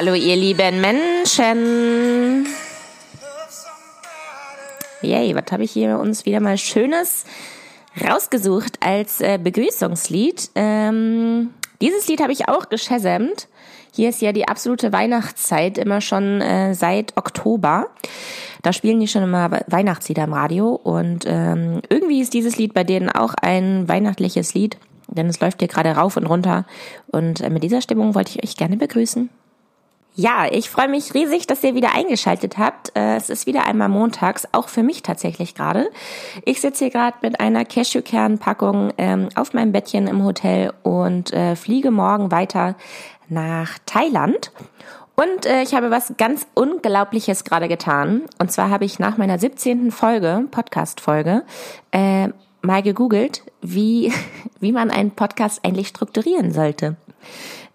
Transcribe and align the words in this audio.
Hallo 0.00 0.14
ihr 0.14 0.36
lieben 0.36 0.80
Menschen. 0.80 2.46
Yay, 5.02 5.34
was 5.34 5.50
habe 5.50 5.64
ich 5.64 5.72
hier 5.72 5.98
uns 5.98 6.24
wieder 6.24 6.38
mal 6.38 6.56
Schönes 6.56 7.24
rausgesucht 8.00 8.78
als 8.78 9.20
äh, 9.20 9.40
Begrüßungslied. 9.42 10.50
Ähm, 10.54 11.50
dieses 11.82 12.06
Lied 12.06 12.20
habe 12.20 12.30
ich 12.30 12.48
auch 12.48 12.68
geschäsemt. 12.68 13.48
Hier 13.92 14.10
ist 14.10 14.22
ja 14.22 14.30
die 14.30 14.46
absolute 14.46 14.92
Weihnachtszeit, 14.92 15.78
immer 15.78 16.00
schon 16.00 16.42
äh, 16.42 16.74
seit 16.74 17.16
Oktober. 17.16 17.88
Da 18.62 18.72
spielen 18.72 19.00
die 19.00 19.08
schon 19.08 19.24
immer 19.24 19.50
Weihnachtslieder 19.66 20.22
im 20.22 20.32
Radio 20.32 20.76
und 20.76 21.24
ähm, 21.26 21.82
irgendwie 21.88 22.20
ist 22.20 22.34
dieses 22.34 22.56
Lied 22.56 22.72
bei 22.72 22.84
denen 22.84 23.10
auch 23.10 23.34
ein 23.42 23.88
weihnachtliches 23.88 24.54
Lied, 24.54 24.78
denn 25.08 25.26
es 25.26 25.40
läuft 25.40 25.58
hier 25.58 25.66
gerade 25.66 25.90
rauf 25.90 26.16
und 26.16 26.26
runter. 26.26 26.66
Und 27.08 27.40
äh, 27.40 27.50
mit 27.50 27.64
dieser 27.64 27.80
Stimmung 27.80 28.14
wollte 28.14 28.30
ich 28.30 28.44
euch 28.44 28.56
gerne 28.56 28.76
begrüßen. 28.76 29.28
Ja, 30.20 30.48
ich 30.50 30.68
freue 30.68 30.88
mich 30.88 31.14
riesig, 31.14 31.46
dass 31.46 31.62
ihr 31.62 31.76
wieder 31.76 31.94
eingeschaltet 31.94 32.58
habt. 32.58 32.90
Äh, 32.96 33.14
es 33.14 33.30
ist 33.30 33.46
wieder 33.46 33.66
einmal 33.66 33.88
montags, 33.88 34.48
auch 34.50 34.68
für 34.68 34.82
mich 34.82 35.04
tatsächlich 35.04 35.54
gerade. 35.54 35.92
Ich 36.44 36.60
sitze 36.60 36.86
hier 36.86 36.92
gerade 36.92 37.18
mit 37.22 37.38
einer 37.38 37.64
Cashewkernpackung 37.64 38.94
ähm, 38.98 39.28
auf 39.36 39.54
meinem 39.54 39.70
Bettchen 39.70 40.08
im 40.08 40.24
Hotel 40.24 40.72
und 40.82 41.32
äh, 41.32 41.54
fliege 41.54 41.92
morgen 41.92 42.32
weiter 42.32 42.74
nach 43.28 43.78
Thailand. 43.86 44.50
Und 45.14 45.46
äh, 45.46 45.62
ich 45.62 45.72
habe 45.72 45.92
was 45.92 46.12
ganz 46.18 46.48
Unglaubliches 46.54 47.44
gerade 47.44 47.68
getan. 47.68 48.22
Und 48.40 48.50
zwar 48.50 48.70
habe 48.70 48.86
ich 48.86 48.98
nach 48.98 49.18
meiner 49.18 49.38
17. 49.38 49.92
Folge, 49.92 50.46
Podcast-Folge, 50.50 51.44
äh, 51.92 52.30
mal 52.60 52.82
gegoogelt, 52.82 53.44
wie, 53.62 54.12
wie 54.58 54.72
man 54.72 54.90
einen 54.90 55.12
Podcast 55.12 55.64
eigentlich 55.64 55.86
strukturieren 55.86 56.50
sollte. 56.52 56.96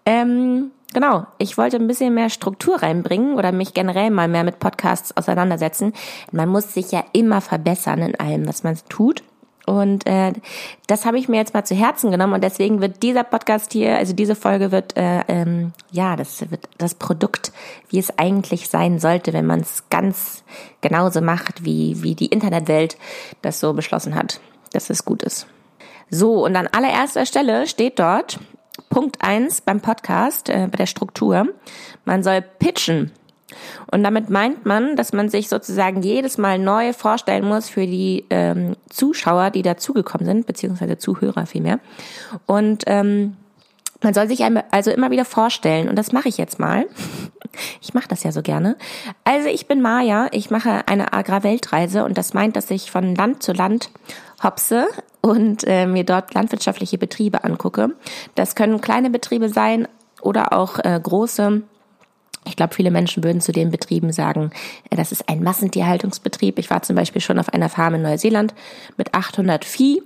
Ähm, 0.04 0.72
Genau, 0.94 1.26
ich 1.38 1.58
wollte 1.58 1.76
ein 1.76 1.88
bisschen 1.88 2.14
mehr 2.14 2.30
Struktur 2.30 2.80
reinbringen 2.80 3.34
oder 3.34 3.50
mich 3.50 3.74
generell 3.74 4.10
mal 4.10 4.28
mehr 4.28 4.44
mit 4.44 4.60
Podcasts 4.60 5.14
auseinandersetzen. 5.16 5.92
Man 6.30 6.48
muss 6.48 6.72
sich 6.72 6.92
ja 6.92 7.04
immer 7.12 7.40
verbessern 7.40 8.00
in 8.00 8.18
allem, 8.18 8.46
was 8.46 8.62
man 8.62 8.78
tut. 8.88 9.24
Und 9.66 10.06
äh, 10.06 10.32
das 10.86 11.04
habe 11.04 11.18
ich 11.18 11.28
mir 11.28 11.38
jetzt 11.38 11.52
mal 11.52 11.64
zu 11.64 11.74
Herzen 11.74 12.12
genommen 12.12 12.34
und 12.34 12.44
deswegen 12.44 12.80
wird 12.80 13.02
dieser 13.02 13.24
Podcast 13.24 13.72
hier, 13.72 13.96
also 13.96 14.12
diese 14.12 14.36
Folge 14.36 14.70
wird, 14.70 14.96
äh, 14.96 15.22
ähm, 15.26 15.72
ja, 15.90 16.14
das 16.14 16.48
wird 16.50 16.68
das 16.78 16.94
Produkt, 16.94 17.50
wie 17.88 17.98
es 17.98 18.16
eigentlich 18.16 18.68
sein 18.68 19.00
sollte, 19.00 19.32
wenn 19.32 19.46
man 19.46 19.60
es 19.60 19.84
ganz 19.90 20.44
genauso 20.80 21.22
macht, 21.22 21.64
wie, 21.64 22.04
wie 22.04 22.14
die 22.14 22.26
Internetwelt 22.26 22.98
das 23.42 23.58
so 23.58 23.72
beschlossen 23.72 24.14
hat, 24.14 24.38
dass 24.72 24.90
es 24.90 25.04
gut 25.04 25.24
ist. 25.24 25.48
So, 26.08 26.44
und 26.44 26.54
an 26.54 26.68
allererster 26.68 27.26
Stelle 27.26 27.66
steht 27.66 27.98
dort, 27.98 28.38
Punkt 28.88 29.16
eins 29.20 29.60
beim 29.60 29.80
Podcast, 29.80 30.48
äh, 30.48 30.68
bei 30.70 30.78
der 30.78 30.86
Struktur. 30.86 31.48
Man 32.04 32.22
soll 32.22 32.42
pitchen. 32.42 33.10
Und 33.90 34.02
damit 34.02 34.30
meint 34.30 34.66
man, 34.66 34.96
dass 34.96 35.12
man 35.12 35.28
sich 35.28 35.48
sozusagen 35.48 36.02
jedes 36.02 36.38
Mal 36.38 36.58
neu 36.58 36.92
vorstellen 36.92 37.46
muss 37.46 37.68
für 37.68 37.86
die 37.86 38.24
ähm, 38.30 38.76
Zuschauer, 38.88 39.50
die 39.50 39.62
dazugekommen 39.62 40.26
sind, 40.26 40.46
beziehungsweise 40.46 40.98
Zuhörer 40.98 41.46
vielmehr. 41.46 41.78
Und 42.46 42.84
ähm, 42.86 43.36
man 44.04 44.14
soll 44.14 44.28
sich 44.28 44.44
also 44.70 44.90
immer 44.90 45.10
wieder 45.10 45.24
vorstellen, 45.24 45.88
und 45.88 45.96
das 45.96 46.12
mache 46.12 46.28
ich 46.28 46.38
jetzt 46.38 46.58
mal. 46.60 46.86
Ich 47.80 47.94
mache 47.94 48.08
das 48.08 48.22
ja 48.22 48.32
so 48.32 48.42
gerne. 48.42 48.76
Also 49.24 49.48
ich 49.48 49.66
bin 49.66 49.80
Maja, 49.80 50.28
ich 50.32 50.50
mache 50.50 50.86
eine 50.86 51.12
Agrarweltreise 51.12 52.04
und 52.04 52.18
das 52.18 52.34
meint, 52.34 52.56
dass 52.56 52.70
ich 52.70 52.90
von 52.90 53.14
Land 53.14 53.42
zu 53.42 53.52
Land 53.52 53.90
hopse 54.42 54.86
und 55.20 55.64
äh, 55.66 55.86
mir 55.86 56.04
dort 56.04 56.34
landwirtschaftliche 56.34 56.98
Betriebe 56.98 57.44
angucke. 57.44 57.90
Das 58.34 58.54
können 58.54 58.80
kleine 58.80 59.10
Betriebe 59.10 59.48
sein 59.48 59.88
oder 60.20 60.52
auch 60.52 60.78
äh, 60.80 61.00
große. 61.02 61.62
Ich 62.46 62.56
glaube, 62.56 62.74
viele 62.74 62.90
Menschen 62.90 63.24
würden 63.24 63.40
zu 63.40 63.52
den 63.52 63.70
Betrieben 63.70 64.12
sagen, 64.12 64.50
äh, 64.90 64.96
das 64.96 65.12
ist 65.12 65.28
ein 65.28 65.42
Massentierhaltungsbetrieb. 65.42 66.58
Ich 66.58 66.70
war 66.70 66.82
zum 66.82 66.96
Beispiel 66.96 67.22
schon 67.22 67.38
auf 67.38 67.48
einer 67.48 67.68
Farm 67.68 67.94
in 67.94 68.02
Neuseeland 68.02 68.54
mit 68.96 69.14
800 69.14 69.64
Vieh. 69.64 70.02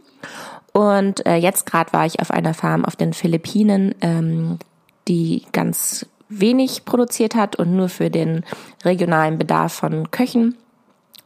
Und 0.78 1.26
äh, 1.26 1.34
jetzt 1.34 1.66
gerade 1.66 1.92
war 1.92 2.06
ich 2.06 2.20
auf 2.20 2.30
einer 2.30 2.54
Farm 2.54 2.84
auf 2.84 2.94
den 2.94 3.12
Philippinen, 3.12 3.96
ähm, 4.00 4.60
die 5.08 5.44
ganz 5.50 6.06
wenig 6.28 6.84
produziert 6.84 7.34
hat 7.34 7.56
und 7.56 7.74
nur 7.74 7.88
für 7.88 8.10
den 8.10 8.44
regionalen 8.84 9.38
Bedarf 9.38 9.72
von 9.72 10.12
Köchen 10.12 10.56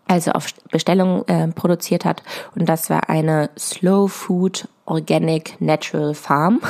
also 0.09 0.33
auf 0.33 0.47
Bestellung 0.71 1.29
äh, 1.29 1.49
produziert 1.49 2.07
hat. 2.07 2.23
Und 2.55 2.67
das 2.67 2.89
war 2.89 3.11
eine 3.11 3.51
Slow 3.59 4.09
Food 4.09 4.69
Organic 4.87 5.61
Natural 5.61 6.15
Farm, 6.15 6.61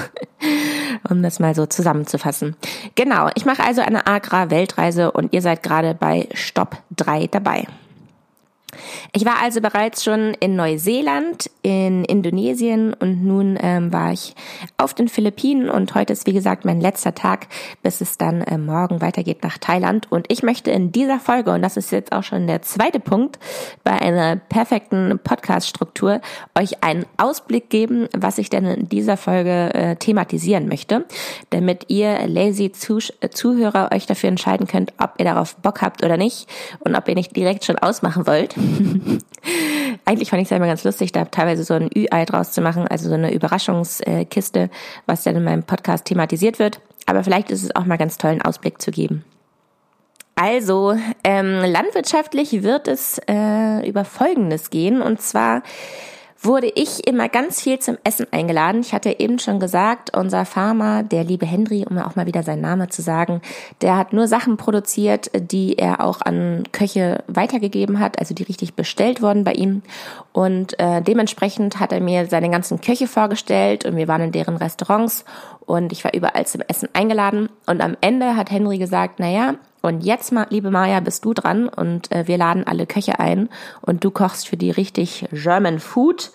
um 1.09 1.23
das 1.23 1.39
mal 1.39 1.55
so 1.55 1.67
zusammenzufassen. 1.67 2.57
Genau, 2.97 3.29
ich 3.37 3.45
mache 3.45 3.63
also 3.63 3.81
eine 3.81 4.09
Agra-Weltreise 4.09 5.13
und 5.13 5.33
ihr 5.33 5.41
seid 5.41 5.63
gerade 5.63 5.95
bei 5.95 6.29
Stopp 6.35 6.79
3 6.97 7.29
dabei. 7.29 7.69
Ich 9.13 9.25
war 9.25 9.43
also 9.43 9.61
bereits 9.61 10.03
schon 10.03 10.35
in 10.41 10.57
Neuseeland, 10.57 11.51
in 11.63 12.05
Indonesien 12.05 12.95
und 12.95 13.25
nun 13.25 13.59
ähm, 13.61 13.93
war 13.93 14.13
ich 14.13 14.35
auf 14.79 14.95
den 14.95 15.09
Philippinen 15.09 15.69
und 15.69 15.95
heute 15.95 16.13
ist 16.13 16.27
wie 16.27 16.33
gesagt 16.33 16.65
mein 16.65 16.81
letzter 16.81 17.15
Tag, 17.15 17.47
bis 17.83 18.01
es 18.01 18.17
dann 18.17 18.41
äh, 18.41 18.57
morgen 18.57 19.01
weitergeht 19.01 19.43
nach 19.43 19.59
Thailand. 19.59 20.11
Und 20.11 20.27
ich 20.33 20.43
möchte 20.43 20.71
in 20.71 20.93
dieser 20.93 21.21
Folge, 21.21 21.53
und 21.53 21.63
das 21.63 21.77
ist 21.77 21.93
jetzt 21.93 22.13
auch 22.13 22.23
schon 22.23 22.47
der 22.47 22.63
zweite 22.63 23.01
Punkt 23.01 23.39
bei 23.85 23.93
einer 23.93 24.37
perfekten 24.37 25.21
Podcast-Struktur, 25.23 26.21
euch 26.59 26.83
einen 26.83 27.05
Ausblick 27.19 27.69
geben, 27.71 28.09
was 28.17 28.39
ich 28.39 28.51
denn 28.51 28.65
in 28.65 28.89
dieser 28.89 29.17
Folge 29.17 29.75
äh, 29.75 29.97
thematisieren 29.97 30.69
möchte, 30.69 31.05
damit 31.51 31.85
ihr 31.89 32.27
lazy 32.27 32.73
Zuhörer 32.73 33.91
euch 33.93 34.07
dafür 34.07 34.31
entscheiden 34.31 34.67
könnt, 34.67 34.93
ob 34.99 35.15
ihr 35.19 35.27
darauf 35.27 35.57
Bock 35.57 35.83
habt 35.83 36.03
oder 36.03 36.17
nicht 36.17 36.49
und 36.81 36.97
ob 36.97 37.09
ihr 37.09 37.15
nicht 37.15 37.37
direkt 37.37 37.65
schon 37.65 37.79
ausmachen 37.79 38.27
wollt. 38.27 38.55
Eigentlich 40.05 40.31
fand 40.31 40.43
ich 40.43 40.51
es 40.51 40.57
immer 40.57 40.67
ganz 40.67 40.85
lustig, 40.85 41.13
da 41.13 41.25
teilweise 41.25 41.65
so 41.65 41.75
ein 41.75 41.91
Ü-Ei 41.95 42.25
draus 42.25 42.53
zu 42.53 42.61
machen, 42.61 42.87
also 42.89 43.09
so 43.09 43.15
eine 43.15 43.33
Überraschungskiste, 43.33 44.71
was 45.07 45.23
dann 45.23 45.37
in 45.37 45.45
meinem 45.45 45.63
Podcast 45.63 46.07
thematisiert 46.07 46.59
wird. 46.59 46.81
Aber 47.07 47.25
vielleicht 47.25 47.51
ist 47.51 47.63
es 47.63 47.75
auch 47.77 47.85
mal 47.85 47.99
ganz 47.99 48.19
toll, 48.19 48.31
einen 48.31 48.43
Ausblick 48.43 48.81
zu 48.81 48.91
geben. 48.91 49.25
Also, 50.35 50.97
ähm, 51.25 51.61
landwirtschaftlich 51.61 52.63
wird 52.63 52.89
es 52.89 53.21
äh, 53.29 53.89
über 53.89 54.05
Folgendes 54.05 54.71
gehen. 54.71 55.03
Und 55.03 55.21
zwar 55.21 55.63
wurde 56.43 56.71
ich 56.75 57.07
immer 57.07 57.29
ganz 57.29 57.63
viel 57.63 57.79
zum 57.79 57.99
Essen 58.05 58.27
eingeladen. 58.33 58.81
Ich 58.81 58.93
hatte 58.93 59.21
eben 59.21 59.39
schon 59.39 59.61
gesagt, 59.61 60.17
unser 60.17 60.45
Farmer, 60.45 61.03
der 61.03 61.25
liebe 61.25 61.47
Henry, 61.47 61.87
um 61.89 61.99
auch 61.99 62.17
mal 62.17 62.27
wieder 62.27 62.43
seinen 62.43 62.63
Namen 62.63 62.91
zu 62.91 63.03
sagen, 63.03 63.41
der 63.81 63.97
hat 63.97 64.13
nur 64.13 64.27
Sachen 64.27 64.57
produziert, 64.57 65.31
die 65.35 65.79
er 65.79 66.01
auch 66.01 66.21
an 66.21 66.65
Köche 66.73 67.23
weitergegeben 67.29 68.01
hat, 68.01 68.19
also 68.19 68.35
die 68.35 68.43
richtig 68.43 68.75
bestellt 68.75 69.23
wurden 69.23 69.45
bei 69.45 69.53
ihm. 69.53 69.83
Und 70.33 70.79
äh, 70.81 71.01
dementsprechend 71.01 71.79
hat 71.79 71.93
er 71.93 72.01
mir 72.01 72.27
seine 72.27 72.51
ganzen 72.51 72.81
Köche 72.81 73.07
vorgestellt 73.07 73.85
und 73.85 73.97
wir 73.97 74.09
waren 74.09 74.23
in 74.23 74.33
deren 74.33 74.57
Restaurants 74.57 75.25
und 75.65 75.93
ich 75.93 76.03
war 76.05 76.13
überall 76.13 76.47
zum 76.47 76.63
Essen 76.67 76.89
eingeladen. 76.93 77.49
Und 77.67 77.81
am 77.81 77.97
Ende 78.01 78.37
hat 78.37 78.51
Henry 78.51 78.79
gesagt, 78.79 79.17
na 79.19 79.31
ja, 79.31 79.55
und 79.83 80.05
jetzt, 80.05 80.33
liebe 80.51 80.71
Maja, 80.71 81.01
bist 81.01 81.25
du 81.25 81.35
dran 81.35 81.69
und 81.69 82.11
äh, 82.13 82.27
wir 82.29 82.39
laden 82.39 82.67
alle 82.67 82.87
Köche 82.87 83.19
ein 83.19 83.49
und 83.81 84.05
du 84.05 84.11
kochst 84.11 84.49
für 84.49 84.57
die 84.57 84.71
richtig 84.71 85.27
German 85.33 85.81
Food. 85.81 86.31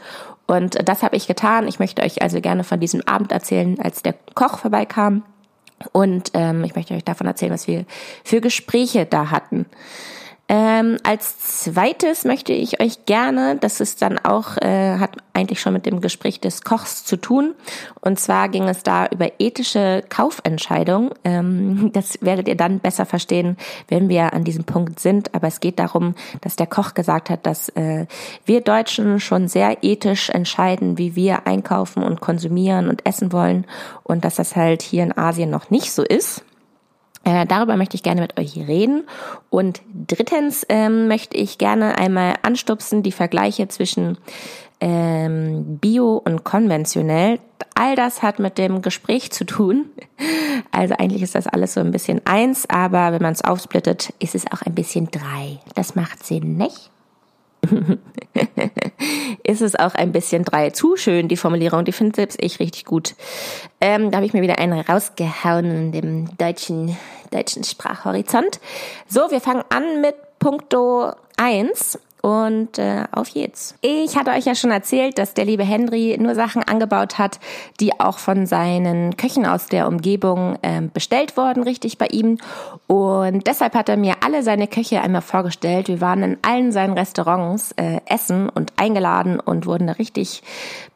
Und 0.46 0.88
das 0.88 1.02
habe 1.02 1.16
ich 1.16 1.28
getan. 1.28 1.68
Ich 1.68 1.80
möchte 1.80 2.02
euch 2.04 2.22
also 2.22 2.40
gerne 2.42 2.64
von 2.64 2.80
diesem 2.80 3.02
Abend 3.08 3.32
erzählen, 3.32 3.80
als 3.82 4.04
der 4.04 4.16
Koch 4.36 4.60
vorbeikam. 4.60 5.24
Und 5.92 6.32
ähm, 6.34 6.64
ich 6.64 6.76
möchte 6.76 6.94
euch 6.94 7.04
davon 7.04 7.28
erzählen, 7.28 7.54
was 7.54 7.68
wir 7.68 7.86
für 8.24 8.42
Gespräche 8.42 9.06
da 9.06 9.32
hatten. 9.32 9.66
Ähm, 10.50 10.98
als 11.04 11.40
zweites 11.40 12.24
möchte 12.24 12.54
ich 12.54 12.80
euch 12.80 13.06
gerne, 13.06 13.58
das 13.58 13.82
ist 13.82 14.02
dann 14.02 14.18
auch, 14.18 14.56
äh, 14.58 14.98
hat 14.98 15.18
eigentlich 15.34 15.60
schon 15.60 15.74
mit 15.74 15.86
dem 15.86 16.00
Gespräch 16.00 16.40
des 16.40 16.62
Kochs 16.62 17.04
zu 17.04 17.18
tun. 17.18 17.54
Und 18.00 18.18
zwar 18.18 18.48
ging 18.48 18.70
es 18.70 18.82
da 18.82 19.08
über 19.08 19.30
ethische 19.40 20.06
Kaufentscheidungen. 20.08 21.10
Ähm, 21.26 21.92
das 21.94 22.20
werdet 22.22 22.48
ihr 22.48 22.56
dann 22.56 22.80
besser 22.80 23.06
verstehen, 23.06 23.58
wenn 23.90 24.08
wir 24.08 24.34
an 24.34 24.46
diesem 24.46 24.64
Punkt 24.64 25.02
sind. 25.02 25.36
Aber 25.36 25.48
es 25.48 25.60
geht 25.60 25.80
darum, 25.80 26.16
dass 26.40 26.56
der 26.56 26.68
Koch 26.68 26.94
gesagt 26.94 27.30
hat, 27.30 27.46
dass 27.46 27.68
äh, 27.70 28.06
wir 28.46 28.62
Deutschen 28.62 29.20
schon 29.20 29.50
sehr 29.50 29.84
ethisch 29.84 30.30
entscheiden, 30.30 30.98
wie 30.98 31.18
wir 31.18 31.46
einkaufen 31.46 32.04
und 32.04 32.22
konsumieren 32.22 32.88
und 32.88 33.06
essen 33.06 33.34
wollen. 33.34 33.66
Und 34.04 34.24
dass 34.24 34.36
das 34.36 34.56
halt 34.56 34.82
hier 34.82 35.04
in 35.04 35.18
Asien 35.18 35.50
noch 35.50 35.70
nicht 35.72 35.92
so 35.92 36.04
ist. 36.04 36.44
Äh, 37.28 37.46
darüber 37.46 37.76
möchte 37.76 37.96
ich 37.96 38.04
gerne 38.04 38.22
mit 38.22 38.40
euch 38.40 38.56
reden. 38.56 39.04
Und 39.50 39.82
drittens 39.94 40.66
ähm, 40.70 41.10
möchte 41.10 41.36
ich 41.36 41.58
gerne 41.58 41.98
einmal 41.98 42.36
anstupsen 42.42 43.04
die 43.04 43.12
Vergleiche 43.12 43.68
zwischen 43.68 44.18
ähm, 44.80 45.78
Bio 45.78 46.22
und 46.24 46.46
konventionell. 46.46 47.40
All 47.76 47.98
das 47.98 48.24
hat 48.24 48.40
mit 48.40 48.58
dem 48.58 48.82
Gespräch 48.82 49.32
zu 49.32 49.46
tun. 49.46 49.88
Also 50.72 50.96
eigentlich 50.98 51.22
ist 51.22 51.36
das 51.36 51.48
alles 51.48 51.74
so 51.74 51.80
ein 51.80 51.92
bisschen 51.92 52.22
eins, 52.26 52.68
aber 52.68 53.12
wenn 53.12 53.22
man 53.22 53.32
es 53.32 53.44
aufsplittet, 53.44 54.14
ist 54.20 54.36
es 54.36 54.46
auch 54.52 54.64
ein 54.64 54.74
bisschen 54.74 55.10
drei. 55.12 55.60
Das 55.76 55.96
macht 55.96 56.26
Sinn, 56.26 56.58
nicht? 56.58 56.90
ist 59.44 59.62
es 59.62 59.76
auch 59.76 59.96
ein 59.96 60.12
bisschen 60.12 60.44
drei. 60.44 60.70
Zu 60.72 60.96
schön, 60.96 61.28
die 61.28 61.38
Formulierung. 61.38 61.86
Die 61.86 61.92
finde 61.92 62.16
selbst 62.16 62.38
ich 62.42 62.60
richtig 62.60 62.86
gut. 62.86 63.16
Ähm, 63.82 64.12
da 64.12 64.18
habe 64.18 64.26
ich 64.26 64.34
mir 64.34 64.42
wieder 64.42 64.60
einen 64.60 64.80
rausgehauen 64.80 65.66
in 65.66 65.92
dem 65.92 66.38
deutschen 66.38 66.98
deutschen 67.32 67.64
Sprachhorizont. 67.64 68.60
So, 69.08 69.32
wir 69.32 69.42
fangen 69.42 69.64
an 69.70 70.02
mit 70.02 70.16
Punkto 70.40 71.12
1 71.38 72.00
und 72.28 72.78
äh, 72.78 73.06
auf 73.14 73.32
geht's. 73.32 73.76
Ich 73.80 74.18
hatte 74.18 74.32
euch 74.32 74.44
ja 74.44 74.54
schon 74.54 74.72
erzählt, 74.72 75.18
dass 75.18 75.34
der 75.34 75.46
liebe 75.46 75.64
Henry 75.64 76.18
nur 76.20 76.36
Sachen 76.36 76.62
angebaut 76.62 77.18
hat, 77.18 77.40
die 77.80 78.02
auch 78.02 78.18
von 78.18 78.46
seinen 78.46 79.16
Köchen 79.16 79.46
aus 79.46 79.68
der 79.68 79.88
Umgebung 79.88 80.58
äh, 80.62 80.82
bestellt 80.82 81.38
wurden, 81.38 81.64
richtig 81.64 81.98
bei 81.98 82.08
ihm. 82.08 82.38
Und 82.88 83.48
deshalb 83.48 83.76
hat 83.76 83.88
er 83.88 83.96
mir 83.96 84.16
alle 84.26 84.44
seine 84.44 84.68
Köche 84.68 85.00
einmal 85.00 85.22
vorgestellt. 85.22 85.88
Wir 85.88 86.02
waren 86.02 86.22
in 86.22 86.38
allen 86.42 86.74
seinen 86.74 86.98
Restaurants 86.98 87.72
äh, 87.78 88.02
essen 88.06 88.50
und 88.50 88.74
eingeladen 88.76 89.40
und 89.40 89.66
wurden 89.66 89.88
da 89.88 89.94
richtig 89.94 90.44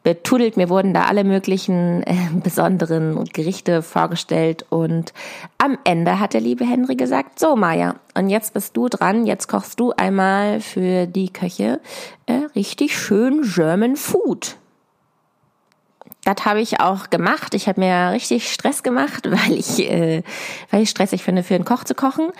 betudelt. 0.02 0.58
Mir 0.58 0.68
wurden 0.68 0.92
da 0.92 1.04
alle 1.04 1.24
möglichen 1.24 2.02
äh, 2.02 2.14
besonderen 2.42 3.24
Gerichte 3.32 3.80
vorgestellt. 3.80 4.66
Und 4.68 5.14
am 5.56 5.78
Ende 5.84 6.20
hat 6.20 6.34
der 6.34 6.42
liebe 6.42 6.66
Henry 6.66 6.96
gesagt, 6.96 7.38
so 7.38 7.56
Maja, 7.56 7.94
und 8.14 8.28
jetzt 8.28 8.52
bist 8.52 8.76
du 8.76 8.88
dran, 8.88 9.24
jetzt 9.24 9.48
kochst 9.48 9.80
du 9.80 9.92
einmal 9.92 10.60
für 10.60 11.06
die 11.06 11.21
Köche 11.28 11.80
äh, 12.26 12.46
richtig 12.54 12.96
schön 12.96 13.42
German 13.42 13.96
Food. 13.96 14.56
Das 16.24 16.44
habe 16.44 16.60
ich 16.60 16.80
auch 16.80 17.10
gemacht. 17.10 17.54
Ich 17.54 17.66
habe 17.66 17.80
mir 17.80 18.12
richtig 18.12 18.52
Stress 18.52 18.82
gemacht, 18.82 19.30
weil 19.30 19.52
ich, 19.52 19.78
äh, 19.80 20.22
weil 20.70 20.82
ich 20.82 20.90
stressig 20.90 21.22
finde, 21.22 21.42
für 21.42 21.54
einen 21.54 21.64
Koch 21.64 21.84
zu 21.84 21.94
kochen. 21.94 22.30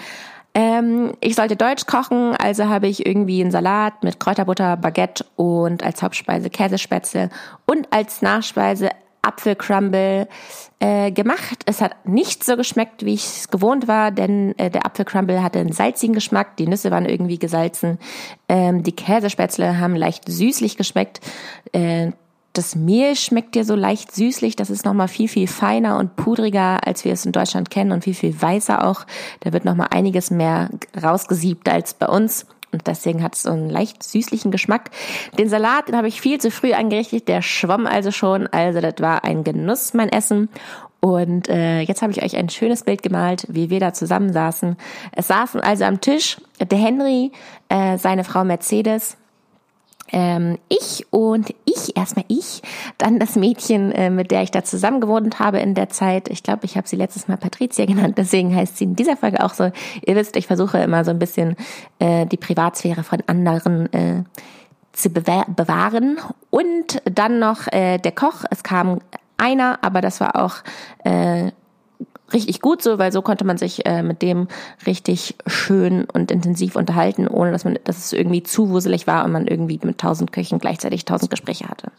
Ähm, 0.55 1.14
ich 1.20 1.34
sollte 1.34 1.56
Deutsch 1.56 1.87
kochen, 1.87 2.37
also 2.37 2.69
habe 2.69 2.87
ich 2.87 3.06
irgendwie 3.06 3.40
einen 3.40 3.50
Salat 3.50 4.05
mit 4.05 4.20
Kräuterbutter, 4.20 4.76
Baguette 4.76 5.25
und 5.37 5.82
als 5.82 6.02
Hauptspeise 6.02 6.50
Käsespätzle 6.50 7.31
und 7.64 7.90
als 7.90 8.20
Nachspeise 8.20 8.90
Apfelcrumble 9.23 10.29
äh, 10.81 11.13
gemacht. 11.13 11.63
Es 11.67 11.81
hat 11.81 12.07
nicht 12.07 12.45
so 12.45 12.57
geschmeckt, 12.57 13.05
wie 13.05 13.15
ich 13.15 13.25
es 13.25 13.49
gewohnt 13.49 13.87
war, 13.89 14.11
denn 14.11 14.59
äh, 14.59 14.71
der 14.71 14.85
Apfelcrumble 14.85 15.43
hatte 15.43 15.61
einen 15.61 15.73
salzigen 15.73 16.15
Geschmack, 16.15 16.57
die 16.57 16.67
Nüsse 16.67 16.91
waren 16.91 17.07
irgendwie 17.07 17.39
gesalzen, 17.39 17.99
ähm, 18.49 18.83
die 18.83 18.97
Käsespätzle 18.97 19.79
haben 19.79 19.95
leicht 19.95 20.29
süßlich 20.29 20.77
geschmeckt. 20.77 21.21
Äh, 21.73 22.13
das 22.53 22.77
Mehl 22.77 23.17
schmeckt 23.17 23.55
dir 23.55 23.65
so 23.65 23.75
leicht 23.75 24.15
süßlich, 24.15 24.57
das 24.57 24.69
ist 24.69 24.85
nochmal 24.85 25.09
viel, 25.09 25.29
viel 25.29 25.47
feiner 25.47 25.99
und 25.99 26.17
pudriger, 26.17 26.87
als 26.87 27.05
wir 27.05 27.13
es 27.13 27.25
in 27.25 27.33
Deutschland 27.33 27.71
kennen 27.71 27.93
und 27.93 28.05
viel, 28.05 28.15
viel 28.15 28.41
weißer 28.41 28.87
auch. 28.87 29.07
Da 29.41 29.53
wird 29.53 29.65
nochmal 29.65 29.89
einiges 29.91 30.31
mehr 30.31 30.69
rausgesiebt 31.03 31.69
als 31.71 31.95
bei 31.95 32.09
uns. 32.09 32.47
Und 32.73 32.87
deswegen 32.87 33.23
hat 33.23 33.35
es 33.35 33.43
so 33.43 33.51
einen 33.51 33.69
leicht 33.69 34.03
süßlichen 34.03 34.51
Geschmack. 34.51 34.91
Den 35.39 35.49
Salat, 35.49 35.89
den 35.89 35.97
habe 35.97 36.09
ich 36.09 36.21
viel 36.21 36.41
zu 36.41 36.51
früh 36.51 36.73
angerichtet, 36.73 37.29
der 37.29 37.43
schwamm 37.43 37.87
also 37.87 38.11
schon. 38.11 38.47
Also 38.47 38.81
das 38.81 38.95
war 38.99 39.25
ein 39.25 39.45
Genuss, 39.45 39.95
mein 39.95 40.09
Essen. 40.09 40.49
Und 41.01 41.49
äh, 41.49 41.81
jetzt 41.81 42.01
habe 42.01 42.13
ich 42.13 42.23
euch 42.23 42.37
ein 42.37 42.49
schönes 42.49 42.85
Bild 42.85 43.03
gemalt, 43.03 43.47
wie 43.49 43.71
wir 43.71 43.81
da 43.81 43.93
zusammensaßen. 43.93 44.77
Es 45.11 45.27
saßen 45.27 45.61
also 45.61 45.85
am 45.85 46.01
Tisch 46.01 46.41
der 46.61 46.79
Henry, 46.79 47.33
äh, 47.69 47.99
seine 47.99 48.23
Frau 48.23 48.45
Mercedes, 48.45 49.17
ähm, 50.12 50.59
ich 50.69 51.06
und 51.11 51.55
ich, 51.64 51.97
erstmal 51.97 52.25
ich, 52.29 52.62
dann 52.99 53.19
das 53.19 53.37
Mädchen, 53.37 53.91
äh, 53.93 54.11
mit 54.11 54.31
der 54.31 54.43
ich 54.43 54.50
da 54.50 54.62
zusammen 54.62 55.00
gewohnt 55.00 55.38
habe 55.38 55.59
in 55.59 55.75
der 55.75 55.88
Zeit. 55.88 56.29
Ich 56.29 56.43
glaube, 56.43 56.67
ich 56.67 56.76
habe 56.76 56.87
sie 56.87 56.97
letztes 56.97 57.29
Mal 57.29 57.38
Patricia 57.38 57.87
genannt, 57.87 58.19
deswegen 58.19 58.55
heißt 58.55 58.76
sie 58.76 58.85
in 58.85 58.97
dieser 58.97 59.17
Folge 59.17 59.43
auch 59.43 59.55
so. 59.55 59.70
Ihr 60.05 60.17
wisst, 60.17 60.37
ich 60.37 60.47
versuche 60.47 60.79
immer 60.79 61.05
so 61.05 61.11
ein 61.11 61.19
bisschen 61.19 61.56
äh, 61.99 62.26
die 62.26 62.37
Privatsphäre 62.37 63.03
von 63.03 63.23
anderen 63.26 63.93
äh, 63.93 64.25
zu 64.93 65.11
bewahren. 65.11 66.19
Und 66.50 67.03
dann 67.05 67.38
noch 67.38 67.67
äh, 67.73 67.99
der 67.99 68.12
Koch. 68.12 68.44
Es 68.50 68.62
kam 68.62 69.00
einer, 69.38 69.79
aber 69.82 70.00
das 70.00 70.20
war 70.20 70.37
auch 70.37 70.56
äh, 71.05 71.50
richtig 72.34 72.61
gut 72.61 72.82
so, 72.82 72.99
weil 72.99 73.12
so 73.12 73.23
konnte 73.23 73.44
man 73.44 73.58
sich 73.58 73.87
äh, 73.87 74.02
mit 74.02 74.23
dem 74.23 74.49
richtig 74.87 75.37
schön 75.46 76.05
und 76.05 76.31
intensiv 76.31 76.76
unterhalten, 76.76 77.29
ohne 77.29 77.52
dass 77.52 77.64
man, 77.64 77.79
dass 77.84 77.99
es 77.99 78.12
irgendwie 78.12 78.43
zu 78.43 78.70
wuselig 78.70 79.06
war 79.06 79.25
und 79.25 79.32
man 79.32 79.46
irgendwie 79.46 79.81
mit 79.82 79.99
tausend 79.99 80.32
Köchen 80.32 80.58
gleichzeitig 80.58 81.05
tausend 81.05 81.31
Gespräche 81.31 81.69
hatte. 81.69 81.93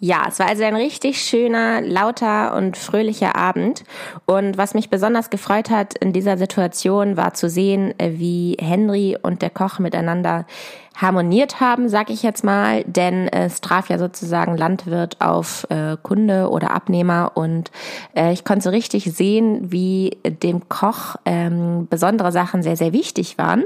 Ja, 0.00 0.26
es 0.28 0.38
war 0.38 0.48
also 0.48 0.64
ein 0.64 0.76
richtig 0.76 1.22
schöner, 1.22 1.80
lauter 1.80 2.54
und 2.56 2.76
fröhlicher 2.76 3.36
Abend. 3.36 3.84
Und 4.26 4.58
was 4.58 4.74
mich 4.74 4.90
besonders 4.90 5.30
gefreut 5.30 5.70
hat 5.70 5.96
in 5.96 6.12
dieser 6.12 6.36
Situation, 6.36 7.16
war 7.16 7.32
zu 7.32 7.48
sehen, 7.48 7.98
äh, 7.98 8.12
wie 8.18 8.56
Henry 8.60 9.16
und 9.22 9.40
der 9.40 9.50
Koch 9.50 9.78
miteinander 9.78 10.46
harmoniert 10.94 11.60
haben, 11.60 11.88
sag 11.88 12.10
ich 12.10 12.22
jetzt 12.22 12.44
mal, 12.44 12.84
denn 12.84 13.28
es 13.28 13.60
traf 13.60 13.88
ja 13.88 13.98
sozusagen 13.98 14.56
Landwirt 14.56 15.20
auf 15.20 15.66
äh, 15.70 15.96
Kunde 16.02 16.48
oder 16.50 16.70
Abnehmer 16.70 17.32
und 17.34 17.70
äh, 18.16 18.32
ich 18.32 18.44
konnte 18.44 18.62
so 18.62 18.70
richtig 18.70 19.12
sehen, 19.12 19.72
wie 19.72 20.18
dem 20.24 20.68
Koch 20.68 21.16
ähm, 21.24 21.86
besondere 21.90 22.32
Sachen 22.32 22.62
sehr, 22.62 22.76
sehr 22.76 22.92
wichtig 22.92 23.38
waren. 23.38 23.64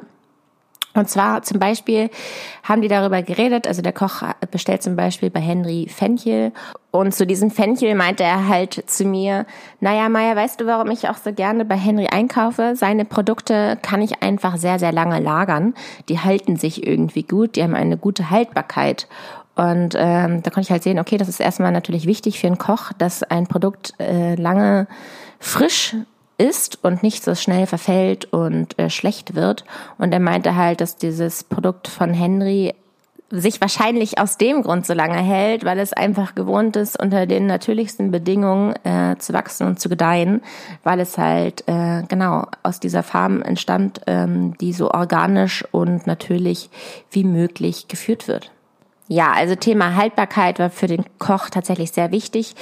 Und 0.98 1.08
zwar 1.08 1.42
zum 1.42 1.60
Beispiel 1.60 2.10
haben 2.64 2.82
die 2.82 2.88
darüber 2.88 3.22
geredet, 3.22 3.68
also 3.68 3.82
der 3.82 3.92
Koch 3.92 4.22
bestellt 4.50 4.82
zum 4.82 4.96
Beispiel 4.96 5.30
bei 5.30 5.38
Henry 5.38 5.86
Fenchel 5.88 6.50
und 6.90 7.14
zu 7.14 7.24
diesem 7.24 7.52
Fenchel 7.52 7.94
meinte 7.94 8.24
er 8.24 8.48
halt 8.48 8.90
zu 8.90 9.04
mir, 9.04 9.46
naja 9.78 10.08
Maya, 10.08 10.34
weißt 10.34 10.60
du, 10.60 10.66
warum 10.66 10.90
ich 10.90 11.08
auch 11.08 11.16
so 11.16 11.32
gerne 11.32 11.64
bei 11.64 11.76
Henry 11.76 12.08
einkaufe? 12.08 12.74
Seine 12.74 13.04
Produkte 13.04 13.78
kann 13.80 14.02
ich 14.02 14.24
einfach 14.24 14.56
sehr, 14.56 14.80
sehr 14.80 14.90
lange 14.90 15.20
lagern. 15.20 15.74
Die 16.08 16.18
halten 16.18 16.56
sich 16.56 16.84
irgendwie 16.84 17.22
gut, 17.22 17.54
die 17.54 17.62
haben 17.62 17.76
eine 17.76 17.96
gute 17.96 18.30
Haltbarkeit. 18.30 19.06
Und 19.54 19.94
ähm, 19.96 20.42
da 20.42 20.50
konnte 20.50 20.62
ich 20.62 20.70
halt 20.72 20.82
sehen, 20.82 20.98
okay, 20.98 21.16
das 21.16 21.28
ist 21.28 21.38
erstmal 21.38 21.70
natürlich 21.70 22.06
wichtig 22.06 22.40
für 22.40 22.48
einen 22.48 22.58
Koch, 22.58 22.92
dass 22.98 23.22
ein 23.22 23.46
Produkt 23.46 23.94
äh, 24.00 24.34
lange 24.34 24.88
frisch 25.38 25.94
ist 26.38 26.82
und 26.82 27.02
nicht 27.02 27.24
so 27.24 27.34
schnell 27.34 27.66
verfällt 27.66 28.32
und 28.32 28.78
äh, 28.78 28.90
schlecht 28.90 29.34
wird. 29.34 29.64
Und 29.98 30.12
er 30.12 30.20
meinte 30.20 30.56
halt, 30.56 30.80
dass 30.80 30.96
dieses 30.96 31.44
Produkt 31.44 31.88
von 31.88 32.14
Henry 32.14 32.74
sich 33.30 33.60
wahrscheinlich 33.60 34.18
aus 34.18 34.38
dem 34.38 34.62
Grund 34.62 34.86
so 34.86 34.94
lange 34.94 35.18
hält, 35.18 35.64
weil 35.64 35.78
es 35.78 35.92
einfach 35.92 36.34
gewohnt 36.34 36.76
ist, 36.76 36.98
unter 36.98 37.26
den 37.26 37.46
natürlichsten 37.46 38.10
Bedingungen 38.10 38.74
äh, 38.84 39.16
zu 39.18 39.34
wachsen 39.34 39.66
und 39.66 39.80
zu 39.80 39.88
gedeihen, 39.88 40.40
weil 40.82 40.98
es 41.00 41.18
halt 41.18 41.64
äh, 41.66 42.04
genau 42.08 42.46
aus 42.62 42.80
dieser 42.80 43.02
Farm 43.02 43.42
entstand, 43.42 44.00
ähm, 44.06 44.56
die 44.58 44.72
so 44.72 44.90
organisch 44.90 45.64
und 45.72 46.06
natürlich 46.06 46.70
wie 47.10 47.24
möglich 47.24 47.88
geführt 47.88 48.28
wird. 48.28 48.50
Ja, 49.10 49.32
also 49.32 49.54
Thema 49.54 49.94
Haltbarkeit 49.96 50.58
war 50.58 50.68
für 50.68 50.86
den 50.86 51.04
Koch 51.18 51.48
tatsächlich 51.48 51.92
sehr 51.92 52.12
wichtig. 52.12 52.54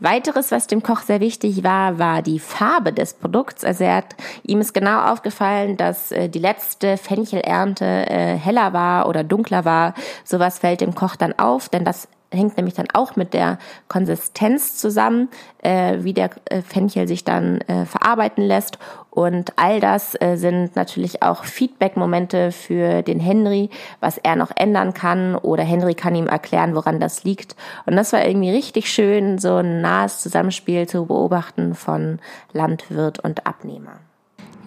Weiteres, 0.00 0.50
was 0.50 0.66
dem 0.66 0.82
Koch 0.82 1.00
sehr 1.00 1.20
wichtig 1.20 1.62
war, 1.62 2.00
war 2.00 2.22
die 2.22 2.40
Farbe 2.40 2.92
des 2.92 3.14
Produkts. 3.14 3.64
Also 3.64 3.84
er 3.84 3.96
hat, 3.98 4.16
ihm 4.42 4.60
ist 4.60 4.74
genau 4.74 5.12
aufgefallen, 5.12 5.76
dass 5.76 6.10
äh, 6.10 6.28
die 6.28 6.40
letzte 6.40 6.96
Fenchelernte 6.96 7.84
äh, 7.84 8.36
heller 8.36 8.72
war 8.72 9.08
oder 9.08 9.22
dunkler 9.22 9.64
war. 9.64 9.94
Sowas 10.24 10.58
fällt 10.58 10.80
dem 10.80 10.96
Koch 10.96 11.14
dann 11.14 11.38
auf, 11.38 11.68
denn 11.68 11.84
das 11.84 12.08
hängt 12.32 12.56
nämlich 12.56 12.74
dann 12.74 12.88
auch 12.92 13.14
mit 13.14 13.34
der 13.34 13.58
Konsistenz 13.88 14.76
zusammen, 14.78 15.28
äh, 15.62 15.98
wie 16.00 16.14
der 16.14 16.30
äh, 16.46 16.62
Fenchel 16.62 17.06
sich 17.06 17.24
dann 17.24 17.60
äh, 17.62 17.84
verarbeiten 17.86 18.42
lässt. 18.42 18.78
Und 19.14 19.52
all 19.56 19.78
das 19.78 20.14
äh, 20.22 20.36
sind 20.36 20.74
natürlich 20.74 21.22
auch 21.22 21.44
Feedback-Momente 21.44 22.50
für 22.50 23.02
den 23.02 23.20
Henry, 23.20 23.68
was 24.00 24.16
er 24.16 24.36
noch 24.36 24.50
ändern 24.56 24.94
kann 24.94 25.36
oder 25.36 25.62
Henry 25.62 25.92
kann 25.92 26.14
ihm 26.14 26.28
erklären, 26.28 26.74
woran 26.74 26.98
das 26.98 27.22
liegt. 27.22 27.54
Und 27.84 27.94
das 27.94 28.14
war 28.14 28.24
irgendwie 28.24 28.50
richtig 28.50 28.90
schön, 28.90 29.36
so 29.36 29.56
ein 29.56 29.82
nahes 29.82 30.22
Zusammenspiel 30.22 30.88
zu 30.88 31.04
beobachten 31.04 31.74
von 31.74 32.20
Landwirt 32.54 33.18
und 33.18 33.46
Abnehmer. 33.46 34.00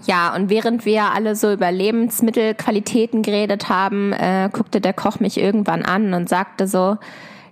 Ja, 0.06 0.36
und 0.36 0.52
während 0.52 0.86
wir 0.86 1.06
alle 1.06 1.36
so 1.36 1.52
über 1.52 1.72
Lebensmittelqualitäten 1.72 3.24
geredet 3.24 3.68
haben, 3.68 4.14
äh, 4.14 4.52
guckte 4.54 4.80
der 4.80 4.94
Koch 4.94 5.20
mich 5.20 5.40
irgendwann 5.40 5.82
an 5.82 6.14
und 6.14 6.30
sagte 6.30 6.68
so, 6.68 6.98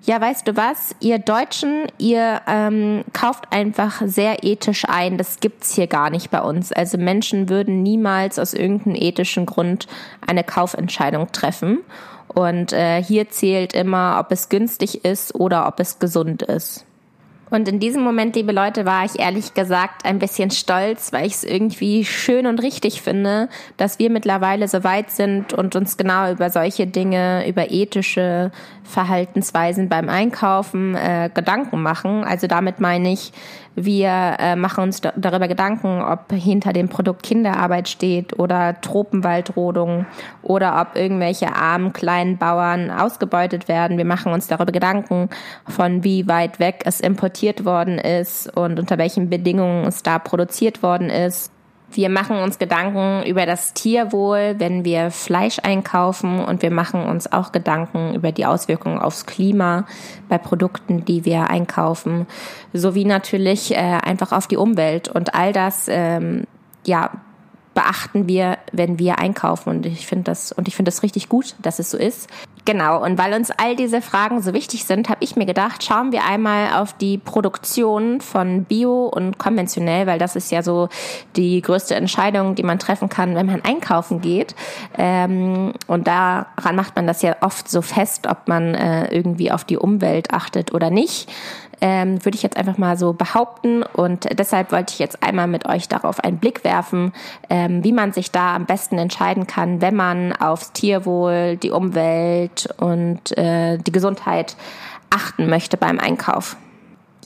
ja, 0.05 0.19
weißt 0.19 0.47
du 0.47 0.57
was, 0.57 0.95
ihr 0.99 1.17
Deutschen, 1.17 1.87
ihr 1.97 2.41
ähm, 2.45 3.05
kauft 3.13 3.51
einfach 3.51 4.01
sehr 4.05 4.43
ethisch 4.43 4.83
ein. 4.87 5.17
Das 5.17 5.39
gibt's 5.39 5.73
hier 5.75 5.87
gar 5.87 6.09
nicht 6.09 6.29
bei 6.29 6.41
uns. 6.41 6.73
Also 6.73 6.97
Menschen 6.97 7.47
würden 7.47 7.83
niemals 7.83 8.37
aus 8.37 8.53
irgendeinem 8.53 8.95
ethischen 8.95 9.45
Grund 9.45 9.87
eine 10.25 10.43
Kaufentscheidung 10.43 11.31
treffen. 11.31 11.79
Und 12.27 12.73
äh, 12.73 13.01
hier 13.01 13.29
zählt 13.29 13.73
immer, 13.73 14.17
ob 14.19 14.31
es 14.31 14.49
günstig 14.49 15.05
ist 15.05 15.35
oder 15.35 15.67
ob 15.67 15.79
es 15.79 15.99
gesund 15.99 16.41
ist. 16.41 16.85
Und 17.53 17.67
in 17.67 17.79
diesem 17.79 18.01
Moment, 18.01 18.35
liebe 18.35 18.51
Leute, 18.51 18.83
war 18.83 19.05
ich 19.05 19.19
ehrlich 19.19 19.53
gesagt 19.53 20.05
ein 20.05 20.17
bisschen 20.17 20.49
stolz, 20.49 21.13
weil 21.13 21.27
ich 21.27 21.33
es 21.33 21.43
irgendwie 21.43 22.03
schön 22.03 22.47
und 22.47 22.59
richtig 22.63 23.03
finde, 23.03 23.47
dass 23.77 23.99
wir 23.99 24.09
mittlerweile 24.09 24.67
so 24.67 24.83
weit 24.83 25.11
sind 25.11 25.53
und 25.53 25.75
uns 25.75 25.95
genau 25.95 26.31
über 26.31 26.49
solche 26.49 26.87
Dinge, 26.87 27.47
über 27.47 27.69
ethische 27.69 28.51
Verhaltensweisen 28.83 29.87
beim 29.87 30.09
Einkaufen 30.09 30.95
äh, 30.95 31.29
Gedanken 31.31 31.83
machen. 31.83 32.23
Also 32.23 32.47
damit 32.47 32.79
meine 32.79 33.13
ich, 33.13 33.31
wir 33.75 34.35
äh, 34.39 34.55
machen 34.55 34.83
uns 34.83 35.01
darüber 35.01 35.47
Gedanken, 35.47 36.01
ob 36.01 36.31
hinter 36.31 36.73
dem 36.73 36.89
Produkt 36.89 37.23
Kinderarbeit 37.23 37.89
steht 37.89 38.37
oder 38.37 38.79
Tropenwaldrodung 38.81 40.05
oder 40.41 40.79
ob 40.81 40.95
irgendwelche 40.95 41.55
armen 41.55 41.93
kleinen 41.93 42.37
Bauern 42.37 42.91
ausgebeutet 42.91 43.67
werden. 43.67 43.97
Wir 43.97 44.05
machen 44.05 44.31
uns 44.33 44.47
darüber 44.47 44.71
Gedanken, 44.71 45.29
von 45.67 46.03
wie 46.03 46.27
weit 46.27 46.59
weg 46.59 46.83
es 46.85 46.99
importiert 46.99 47.65
worden 47.65 47.97
ist 47.97 48.55
und 48.55 48.79
unter 48.79 48.97
welchen 48.97 49.29
Bedingungen 49.29 49.85
es 49.85 50.03
da 50.03 50.19
produziert 50.19 50.83
worden 50.83 51.09
ist. 51.09 51.52
Wir 51.93 52.09
machen 52.09 52.37
uns 52.37 52.59
Gedanken 52.59 53.23
über 53.25 53.45
das 53.45 53.73
Tierwohl, 53.73 54.55
wenn 54.57 54.83
wir 54.83 55.11
Fleisch 55.11 55.59
einkaufen 55.61 56.43
und 56.43 56.61
wir 56.61 56.71
machen 56.71 57.05
uns 57.05 57.31
auch 57.31 57.51
Gedanken 57.51 58.15
über 58.15 58.31
die 58.31 58.45
Auswirkungen 58.45 58.99
aufs 58.99 59.25
Klima 59.25 59.85
bei 60.29 60.37
Produkten, 60.37 61.05
die 61.05 61.25
wir 61.25 61.49
einkaufen, 61.49 62.27
sowie 62.73 63.05
natürlich 63.05 63.71
äh, 63.71 63.75
einfach 63.75 64.31
auf 64.31 64.47
die 64.47 64.57
Umwelt 64.57 65.07
und 65.07 65.35
all 65.35 65.53
das 65.53 65.87
ähm, 65.87 66.45
ja 66.85 67.11
beachten 67.73 68.27
wir, 68.27 68.57
wenn 68.71 68.99
wir 68.99 69.19
einkaufen. 69.19 69.69
Und 69.69 69.85
ich 69.85 70.05
finde 70.07 70.25
das, 70.25 70.51
und 70.51 70.67
ich 70.67 70.75
finde 70.75 70.89
das 70.89 71.03
richtig 71.03 71.29
gut, 71.29 71.55
dass 71.61 71.79
es 71.79 71.89
so 71.89 71.97
ist. 71.97 72.29
Genau. 72.65 73.03
Und 73.03 73.17
weil 73.17 73.33
uns 73.33 73.51
all 73.51 73.75
diese 73.75 74.01
Fragen 74.01 74.41
so 74.41 74.53
wichtig 74.53 74.85
sind, 74.85 75.09
habe 75.09 75.21
ich 75.21 75.35
mir 75.35 75.45
gedacht, 75.45 75.83
schauen 75.83 76.13
wir 76.13 76.23
einmal 76.23 76.81
auf 76.81 76.93
die 76.93 77.17
Produktion 77.17 78.21
von 78.21 78.63
Bio 78.63 79.07
und 79.07 79.37
konventionell, 79.37 80.07
weil 80.07 80.17
das 80.17 80.37
ist 80.37 80.49
ja 80.49 80.63
so 80.63 80.87
die 81.35 81.61
größte 81.61 81.95
Entscheidung, 81.95 82.55
die 82.55 82.63
man 82.63 82.79
treffen 82.79 83.09
kann, 83.09 83.35
wenn 83.35 83.47
man 83.47 83.61
einkaufen 83.63 84.21
geht. 84.21 84.55
Ähm, 84.97 85.73
und 85.87 86.07
daran 86.07 86.75
macht 86.75 86.95
man 86.95 87.05
das 87.05 87.21
ja 87.21 87.35
oft 87.41 87.69
so 87.69 87.81
fest, 87.81 88.27
ob 88.27 88.47
man 88.47 88.75
äh, 88.75 89.13
irgendwie 89.13 89.51
auf 89.51 89.65
die 89.65 89.77
Umwelt 89.77 90.31
achtet 90.31 90.73
oder 90.73 90.89
nicht 90.89 91.29
ähm, 91.83 92.23
würde 92.23 92.37
ich 92.37 92.43
jetzt 92.43 92.55
einfach 92.55 92.77
mal 92.77 92.97
so 92.97 93.11
behaupten. 93.11 93.83
Und 93.83 94.39
deshalb 94.39 94.71
wollte 94.71 94.93
ich 94.93 94.99
jetzt 94.99 95.21
einmal 95.21 95.47
mit 95.47 95.67
euch 95.67 95.89
darauf 95.89 96.21
einen 96.21 96.37
Blick 96.37 96.63
werfen, 96.63 97.11
ähm, 97.49 97.83
wie 97.83 97.91
man 97.91 98.13
sich 98.13 98.31
da 98.31 98.55
am 98.55 98.65
besten 98.65 98.97
entscheiden 98.97 99.47
kann, 99.47 99.81
wenn 99.81 99.93
man 99.93 100.31
aufs 100.31 100.71
Tierwohl, 100.71 101.57
die 101.57 101.71
Umwelt 101.71 102.73
und 102.77 103.37
äh, 103.37 103.77
die 103.77 103.91
Gesundheit 103.91 104.55
achten 105.09 105.49
möchte 105.49 105.75
beim 105.75 105.99
Einkauf. 105.99 106.55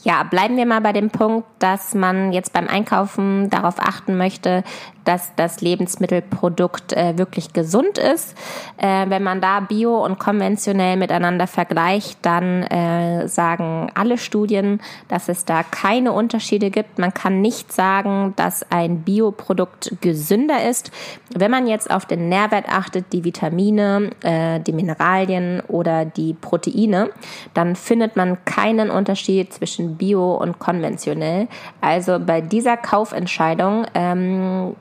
Ja, 0.02 0.24
bleiben 0.24 0.56
wir 0.56 0.66
mal 0.66 0.80
bei 0.80 0.92
dem 0.92 1.10
Punkt, 1.10 1.46
dass 1.60 1.94
man 1.94 2.32
jetzt 2.32 2.52
beim 2.52 2.66
Einkaufen 2.66 3.50
darauf 3.50 3.78
achten 3.78 4.16
möchte, 4.16 4.64
dass 5.08 5.34
das 5.36 5.62
Lebensmittelprodukt 5.62 6.92
äh, 6.92 7.16
wirklich 7.16 7.54
gesund 7.54 7.96
ist. 7.96 8.36
Äh, 8.76 9.08
wenn 9.08 9.22
man 9.22 9.40
da 9.40 9.60
bio 9.60 10.04
und 10.04 10.18
konventionell 10.18 10.98
miteinander 10.98 11.46
vergleicht, 11.46 12.18
dann 12.20 12.62
äh, 12.64 13.26
sagen 13.26 13.90
alle 13.94 14.18
Studien, 14.18 14.82
dass 15.08 15.30
es 15.30 15.46
da 15.46 15.62
keine 15.62 16.12
Unterschiede 16.12 16.68
gibt. 16.68 16.98
Man 16.98 17.14
kann 17.14 17.40
nicht 17.40 17.72
sagen, 17.72 18.34
dass 18.36 18.70
ein 18.70 19.00
Bioprodukt 19.00 19.96
gesünder 20.02 20.68
ist. 20.68 20.90
Wenn 21.34 21.50
man 21.50 21.66
jetzt 21.66 21.90
auf 21.90 22.04
den 22.04 22.28
Nährwert 22.28 22.68
achtet, 22.68 23.10
die 23.14 23.24
Vitamine, 23.24 24.10
äh, 24.22 24.60
die 24.60 24.74
Mineralien 24.74 25.62
oder 25.68 26.04
die 26.04 26.34
Proteine, 26.34 27.08
dann 27.54 27.76
findet 27.76 28.16
man 28.16 28.44
keinen 28.44 28.90
Unterschied 28.90 29.54
zwischen 29.54 29.96
bio 29.96 30.34
und 30.34 30.58
konventionell. 30.58 31.48
Also 31.80 32.18
bei 32.18 32.42
dieser 32.42 32.76
Kaufentscheidung 32.76 33.86
ähm, 33.94 34.74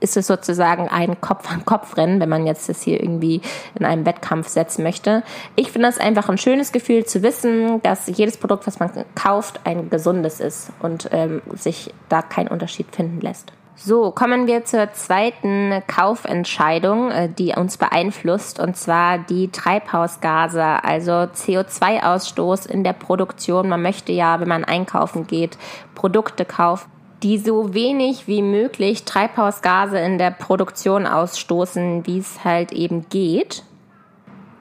ist 0.00 0.16
es 0.16 0.26
sozusagen 0.26 0.88
ein 0.88 1.20
Kopf-an-Kopf-Rennen, 1.20 2.20
wenn 2.20 2.28
man 2.28 2.46
jetzt 2.46 2.68
das 2.68 2.82
hier 2.82 3.00
irgendwie 3.00 3.40
in 3.78 3.84
einem 3.84 4.06
Wettkampf 4.06 4.48
setzen 4.48 4.82
möchte. 4.82 5.22
Ich 5.56 5.72
finde 5.72 5.88
es 5.88 5.98
einfach 5.98 6.28
ein 6.28 6.38
schönes 6.38 6.72
Gefühl 6.72 7.04
zu 7.04 7.22
wissen, 7.22 7.82
dass 7.82 8.06
jedes 8.06 8.36
Produkt, 8.36 8.66
was 8.66 8.78
man 8.78 8.90
kauft, 9.14 9.60
ein 9.64 9.90
gesundes 9.90 10.40
ist 10.40 10.70
und 10.80 11.08
ähm, 11.12 11.42
sich 11.54 11.92
da 12.08 12.22
kein 12.22 12.48
Unterschied 12.48 12.94
finden 12.94 13.20
lässt. 13.20 13.52
So, 13.80 14.10
kommen 14.10 14.48
wir 14.48 14.64
zur 14.64 14.92
zweiten 14.92 15.84
Kaufentscheidung, 15.86 17.12
äh, 17.12 17.28
die 17.28 17.54
uns 17.56 17.76
beeinflusst, 17.76 18.58
und 18.58 18.76
zwar 18.76 19.18
die 19.18 19.52
Treibhausgase, 19.52 20.82
also 20.82 21.12
CO2-Ausstoß 21.12 22.68
in 22.68 22.82
der 22.82 22.92
Produktion. 22.92 23.68
Man 23.68 23.82
möchte 23.82 24.10
ja, 24.10 24.40
wenn 24.40 24.48
man 24.48 24.64
einkaufen 24.64 25.28
geht, 25.28 25.58
Produkte 25.94 26.44
kaufen 26.44 26.90
die 27.22 27.38
so 27.38 27.74
wenig 27.74 28.28
wie 28.28 28.42
möglich 28.42 29.04
Treibhausgase 29.04 29.98
in 29.98 30.18
der 30.18 30.30
Produktion 30.30 31.06
ausstoßen, 31.06 32.06
wie 32.06 32.18
es 32.18 32.44
halt 32.44 32.72
eben 32.72 33.08
geht. 33.08 33.64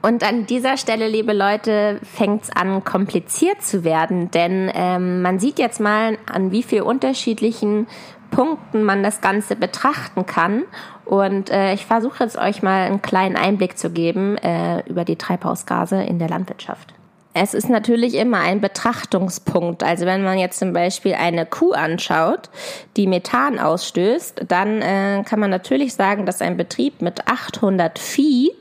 Und 0.02 0.24
an 0.24 0.46
dieser 0.46 0.78
Stelle, 0.78 1.08
liebe 1.08 1.34
Leute, 1.34 2.00
fängt 2.04 2.44
es 2.44 2.50
an, 2.50 2.84
kompliziert 2.84 3.62
zu 3.62 3.84
werden, 3.84 4.32
denn 4.32 4.72
ähm, 4.74 5.22
man 5.22 5.40
sieht 5.40 5.60
jetzt 5.60 5.80
mal, 5.80 6.18
an 6.32 6.52
wie 6.52 6.64
viel 6.64 6.82
unterschiedlichen 6.84 7.88
Punkten 8.30 8.84
man 8.84 9.04
das 9.04 9.22
Ganze 9.22 9.56
betrachten 9.56 10.26
kann. 10.26 10.64
Und 11.06 11.50
äh, 11.50 11.74
ich 11.74 11.86
versuche 11.86 12.24
jetzt 12.24 12.38
euch 12.38 12.62
mal 12.62 12.86
einen 12.86 13.02
kleinen 13.02 13.36
Einblick 13.36 13.78
zu 13.78 13.90
geben 13.90 14.38
äh, 14.38 14.82
über 14.88 15.06
die 15.06 15.16
Treibhausgase 15.16 16.04
in 16.04 16.20
der 16.20 16.30
Landwirtschaft. 16.30 16.94
Es 17.40 17.54
ist 17.54 17.70
natürlich 17.70 18.16
immer 18.16 18.40
ein 18.40 18.62
Betrachtungspunkt. 18.62 19.84
Also 19.84 20.06
wenn 20.06 20.24
man 20.24 20.40
jetzt 20.40 20.58
zum 20.58 20.74
Beispiel 20.74 21.14
eine 21.14 21.46
Kuh 21.46 21.72
anschaut, 21.72 22.50
die 22.96 23.06
Methan 23.06 23.60
ausstößt, 23.60 24.46
dann 24.48 24.82
äh, 24.82 25.24
kann 25.24 25.40
man 25.40 25.52
natürlich 25.52 25.94
sagen, 25.94 26.26
dass 26.26 26.42
ein 26.42 26.58
Betrieb 26.58 27.02
mit 27.02 27.28
800 27.28 28.00
Vieh 28.00 28.52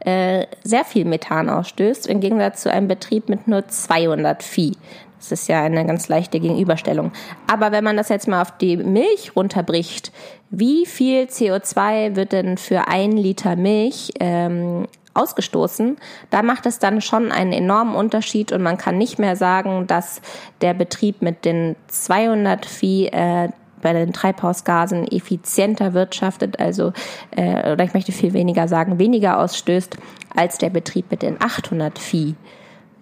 äh, 0.00 0.46
sehr 0.64 0.84
viel 0.84 1.04
Methan 1.04 1.50
ausstößt, 1.50 2.06
im 2.06 2.20
Gegensatz 2.20 2.62
zu 2.62 2.72
einem 2.72 2.88
Betrieb 2.88 3.28
mit 3.28 3.48
nur 3.48 3.68
200 3.68 4.42
Vieh. 4.42 4.76
Das 5.18 5.30
ist 5.30 5.48
ja 5.48 5.62
eine 5.62 5.86
ganz 5.86 6.08
leichte 6.08 6.40
Gegenüberstellung. 6.40 7.12
Aber 7.46 7.70
wenn 7.70 7.84
man 7.84 7.96
das 7.96 8.08
jetzt 8.08 8.26
mal 8.26 8.42
auf 8.42 8.56
die 8.56 8.76
Milch 8.76 9.36
runterbricht, 9.36 10.10
wie 10.50 10.86
viel 10.86 11.24
CO2 11.24 12.16
wird 12.16 12.32
denn 12.32 12.58
für 12.58 12.88
ein 12.88 13.12
Liter 13.12 13.56
Milch 13.56 14.10
ähm, 14.18 14.88
ausgestoßen. 15.14 15.96
Da 16.30 16.42
macht 16.42 16.66
es 16.66 16.78
dann 16.78 17.00
schon 17.00 17.32
einen 17.32 17.52
enormen 17.52 17.94
Unterschied 17.94 18.52
und 18.52 18.62
man 18.62 18.78
kann 18.78 18.98
nicht 18.98 19.18
mehr 19.18 19.36
sagen, 19.36 19.86
dass 19.86 20.20
der 20.60 20.74
Betrieb 20.74 21.22
mit 21.22 21.44
den 21.44 21.76
200 21.88 22.66
Vieh 22.66 23.06
äh, 23.08 23.48
bei 23.82 23.92
den 23.92 24.12
Treibhausgasen 24.12 25.06
effizienter 25.08 25.92
wirtschaftet, 25.92 26.60
also 26.60 26.92
äh, 27.32 27.72
oder 27.72 27.84
ich 27.84 27.94
möchte 27.94 28.12
viel 28.12 28.32
weniger 28.32 28.68
sagen, 28.68 28.98
weniger 28.98 29.38
ausstößt 29.38 29.96
als 30.34 30.58
der 30.58 30.70
Betrieb 30.70 31.10
mit 31.10 31.22
den 31.22 31.42
800 31.42 31.98
Vieh. 31.98 32.36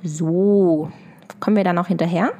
So, 0.02 0.90
kommen 1.38 1.56
wir 1.56 1.64
da 1.64 1.74
noch 1.74 1.88
hinterher? 1.88 2.32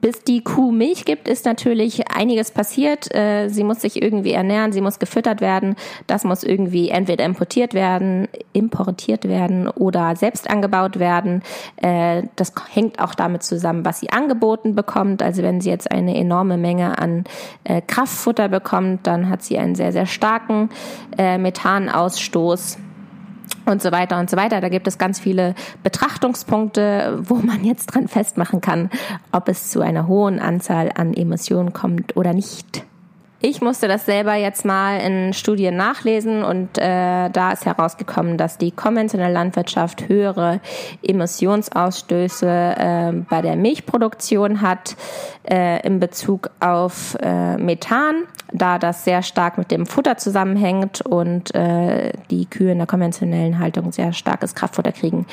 Bis 0.00 0.22
die 0.24 0.42
Kuh 0.42 0.72
Milch 0.72 1.04
gibt, 1.04 1.28
ist 1.28 1.44
natürlich 1.44 2.10
einiges 2.10 2.50
passiert. 2.50 3.14
Äh, 3.14 3.48
sie 3.48 3.64
muss 3.64 3.80
sich 3.80 4.02
irgendwie 4.02 4.32
ernähren, 4.32 4.72
sie 4.72 4.80
muss 4.80 4.98
gefüttert 4.98 5.40
werden. 5.40 5.76
Das 6.06 6.24
muss 6.24 6.42
irgendwie 6.42 6.88
entweder 6.88 7.24
importiert 7.24 7.74
werden, 7.74 8.28
importiert 8.52 9.28
werden 9.28 9.68
oder 9.68 10.16
selbst 10.16 10.48
angebaut 10.48 10.98
werden. 10.98 11.42
Äh, 11.76 12.24
das 12.36 12.52
hängt 12.72 13.00
auch 13.00 13.14
damit 13.14 13.42
zusammen, 13.42 13.84
was 13.84 14.00
sie 14.00 14.10
angeboten 14.10 14.74
bekommt. 14.74 15.22
Also 15.22 15.42
wenn 15.42 15.60
sie 15.60 15.70
jetzt 15.70 15.90
eine 15.90 16.16
enorme 16.16 16.56
Menge 16.56 16.98
an 16.98 17.24
äh, 17.64 17.82
Kraftfutter 17.82 18.48
bekommt, 18.48 19.06
dann 19.06 19.28
hat 19.28 19.42
sie 19.42 19.58
einen 19.58 19.74
sehr, 19.74 19.92
sehr 19.92 20.06
starken 20.06 20.70
Methanausstoß 21.16 22.78
und 23.66 23.82
so 23.82 23.92
weiter 23.92 24.18
und 24.18 24.30
so 24.30 24.36
weiter. 24.36 24.60
Da 24.60 24.68
gibt 24.68 24.86
es 24.86 24.98
ganz 24.98 25.20
viele 25.20 25.54
Betrachtungspunkte, 25.82 27.20
wo 27.22 27.34
man 27.36 27.64
jetzt 27.64 27.86
dran 27.86 28.08
festmachen 28.08 28.60
kann, 28.60 28.90
ob 29.32 29.48
es 29.48 29.70
zu 29.70 29.80
einer 29.80 30.06
hohen 30.06 30.40
Anzahl 30.40 30.90
an 30.94 31.14
Emissionen 31.14 31.72
kommt 31.72 32.16
oder 32.16 32.32
nicht. 32.32 32.84
Ich 33.42 33.62
musste 33.62 33.88
das 33.88 34.04
selber 34.04 34.34
jetzt 34.34 34.66
mal 34.66 34.98
in 34.98 35.32
Studien 35.32 35.74
nachlesen 35.74 36.44
und 36.44 36.76
äh, 36.76 37.30
da 37.30 37.52
ist 37.52 37.64
herausgekommen, 37.64 38.36
dass 38.36 38.58
die 38.58 38.70
konventionelle 38.70 39.32
Landwirtschaft 39.32 40.10
höhere 40.10 40.60
Emissionsausstöße 41.02 42.46
äh, 42.46 43.12
bei 43.30 43.40
der 43.40 43.56
Milchproduktion 43.56 44.60
hat 44.60 44.94
äh, 45.50 45.80
in 45.86 46.00
Bezug 46.00 46.50
auf 46.60 47.16
äh, 47.22 47.56
Methan, 47.56 48.24
da 48.52 48.78
das 48.78 49.04
sehr 49.04 49.22
stark 49.22 49.56
mit 49.56 49.70
dem 49.70 49.86
Futter 49.86 50.18
zusammenhängt 50.18 51.00
und 51.00 51.54
äh, 51.54 52.12
die 52.30 52.44
Kühe 52.44 52.72
in 52.72 52.78
der 52.78 52.86
konventionellen 52.86 53.58
Haltung 53.58 53.90
sehr 53.90 54.12
starkes 54.12 54.54
Kraftfutter 54.54 54.92
kriegen. 54.92 55.24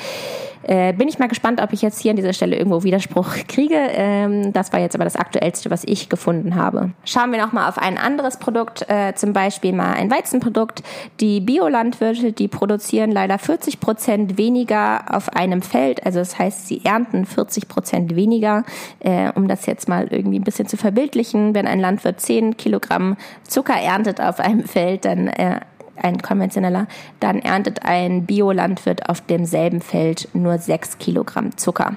Äh, 0.68 0.92
bin 0.92 1.08
ich 1.08 1.18
mal 1.18 1.28
gespannt, 1.28 1.62
ob 1.62 1.72
ich 1.72 1.80
jetzt 1.80 1.98
hier 1.98 2.10
an 2.10 2.16
dieser 2.16 2.34
Stelle 2.34 2.54
irgendwo 2.54 2.82
Widerspruch 2.82 3.28
kriege. 3.48 3.74
Ähm, 3.74 4.52
das 4.52 4.70
war 4.70 4.80
jetzt 4.80 4.94
aber 4.94 5.04
das 5.04 5.16
Aktuellste, 5.16 5.70
was 5.70 5.82
ich 5.84 6.10
gefunden 6.10 6.56
habe. 6.56 6.90
Schauen 7.06 7.32
wir 7.32 7.40
nochmal 7.40 7.70
auf 7.70 7.78
ein 7.78 7.96
anderes 7.96 8.36
Produkt, 8.36 8.84
äh, 8.90 9.14
zum 9.14 9.32
Beispiel 9.32 9.72
mal 9.72 9.94
ein 9.94 10.10
Weizenprodukt. 10.10 10.82
Die 11.20 11.40
Biolandwirte, 11.40 12.32
die 12.32 12.48
produzieren 12.48 13.10
leider 13.10 13.38
40 13.38 13.80
Prozent 13.80 14.36
weniger 14.36 15.06
auf 15.10 15.30
einem 15.30 15.62
Feld. 15.62 16.04
Also 16.04 16.18
das 16.18 16.38
heißt, 16.38 16.68
sie 16.68 16.84
ernten 16.84 17.24
40 17.24 17.68
Prozent 17.68 18.14
weniger. 18.14 18.64
Äh, 19.00 19.32
um 19.34 19.48
das 19.48 19.64
jetzt 19.64 19.88
mal 19.88 20.08
irgendwie 20.10 20.38
ein 20.38 20.44
bisschen 20.44 20.68
zu 20.68 20.76
verbildlichen, 20.76 21.54
wenn 21.54 21.66
ein 21.66 21.80
Landwirt 21.80 22.20
10 22.20 22.58
Kilogramm 22.58 23.16
Zucker 23.44 23.80
erntet 23.80 24.20
auf 24.20 24.38
einem 24.38 24.64
Feld, 24.64 25.06
dann 25.06 25.28
äh, 25.28 25.60
ein 26.04 26.22
konventioneller, 26.22 26.86
dann 27.20 27.40
erntet 27.40 27.84
ein 27.84 28.26
Biolandwirt 28.26 29.08
auf 29.08 29.20
demselben 29.20 29.80
Feld 29.80 30.28
nur 30.32 30.58
6 30.58 30.98
Kilogramm 30.98 31.56
Zucker. 31.56 31.96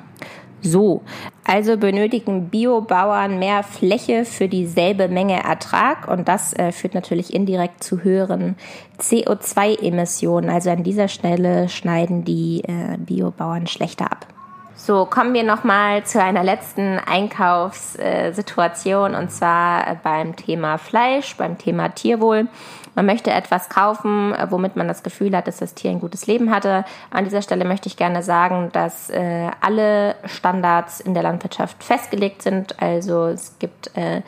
So, 0.64 1.02
also 1.44 1.76
benötigen 1.76 2.50
Biobauern 2.50 3.40
mehr 3.40 3.64
Fläche 3.64 4.26
für 4.26 4.48
dieselbe 4.48 5.08
Menge 5.08 5.44
Ertrag 5.44 6.08
und 6.08 6.28
das 6.28 6.54
äh, 6.54 6.72
führt 6.72 6.94
natürlich 6.94 7.34
indirekt 7.34 7.84
zu 7.84 8.04
höheren 8.04 8.56
CO2-Emissionen. 9.00 10.52
Also 10.52 10.70
an 10.70 10.84
dieser 10.84 11.08
Stelle 11.08 11.68
schneiden 11.68 12.26
die 12.26 12.64
äh, 12.64 12.98
Biobauern 12.98 13.66
schlechter 13.66 14.12
ab. 14.12 14.28
So, 14.76 15.06
kommen 15.06 15.34
wir 15.34 15.44
nochmal 15.44 16.04
zu 16.06 16.22
einer 16.22 16.44
letzten 16.44 17.00
Einkaufssituation 17.00 19.14
und 19.14 19.32
zwar 19.32 20.00
beim 20.04 20.36
Thema 20.36 20.80
Fleisch, 20.80 21.36
beim 21.38 21.60
Thema 21.60 21.90
Tierwohl. 21.90 22.48
Man 22.96 23.06
möchte 23.06 23.32
etwas 23.32 23.70
kaufen, 23.70 24.36
womit 24.50 24.76
man 24.76 24.88
das 24.88 25.04
Gefühl 25.04 25.36
hat, 25.36 25.48
dass 25.48 25.58
das 25.58 25.74
Tier 25.74 25.92
ein 25.92 26.02
gutes 26.02 26.28
Leben 26.28 26.52
hatte. 26.52 26.84
An 27.10 27.24
dieser 27.24 27.42
Stelle 27.42 27.64
möchte 27.64 27.88
ich 27.88 27.96
gerne 27.96 28.22
sagen, 28.22 28.70
dass 28.74 29.10
äh, 29.10 29.50
alle 29.62 30.16
Standards 30.26 31.00
in 31.00 31.14
der 31.14 31.24
Landwirtschaft 31.24 31.84
festgelegt 31.84 32.42
sind. 32.42 32.82
Also 32.82 33.28
es 33.28 33.58
gibt 33.60 33.96
äh, 33.96 34.22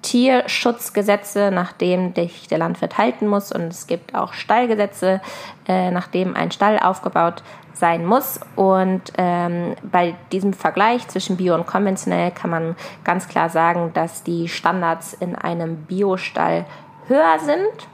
Tierschutzgesetze, 0.00 1.50
nach 1.50 1.72
dem 1.72 2.14
sich 2.14 2.48
der 2.48 2.58
Landwirt 2.58 2.96
halten 2.96 3.26
muss. 3.26 3.52
Und 3.52 3.64
es 3.64 3.86
gibt 3.86 4.14
auch 4.14 4.32
Stallgesetze, 4.32 5.20
äh, 5.68 5.90
nach 5.90 6.06
dem 6.06 6.34
ein 6.34 6.50
Stall 6.52 6.78
aufgebaut 6.78 7.42
sein 7.74 8.06
muss. 8.06 8.40
Und 8.54 9.12
ähm, 9.18 9.74
bei 9.82 10.14
diesem 10.32 10.54
Vergleich 10.54 11.06
zwischen 11.08 11.36
Bio 11.36 11.54
und 11.54 11.66
konventionell 11.66 12.30
kann 12.30 12.48
man 12.48 12.76
ganz 13.04 13.28
klar 13.28 13.50
sagen, 13.50 13.90
dass 13.92 14.22
die 14.22 14.48
Standards 14.48 15.12
in 15.12 15.36
einem 15.36 15.76
Biostall 15.84 16.64
höher 17.08 17.38
sind 17.40 17.88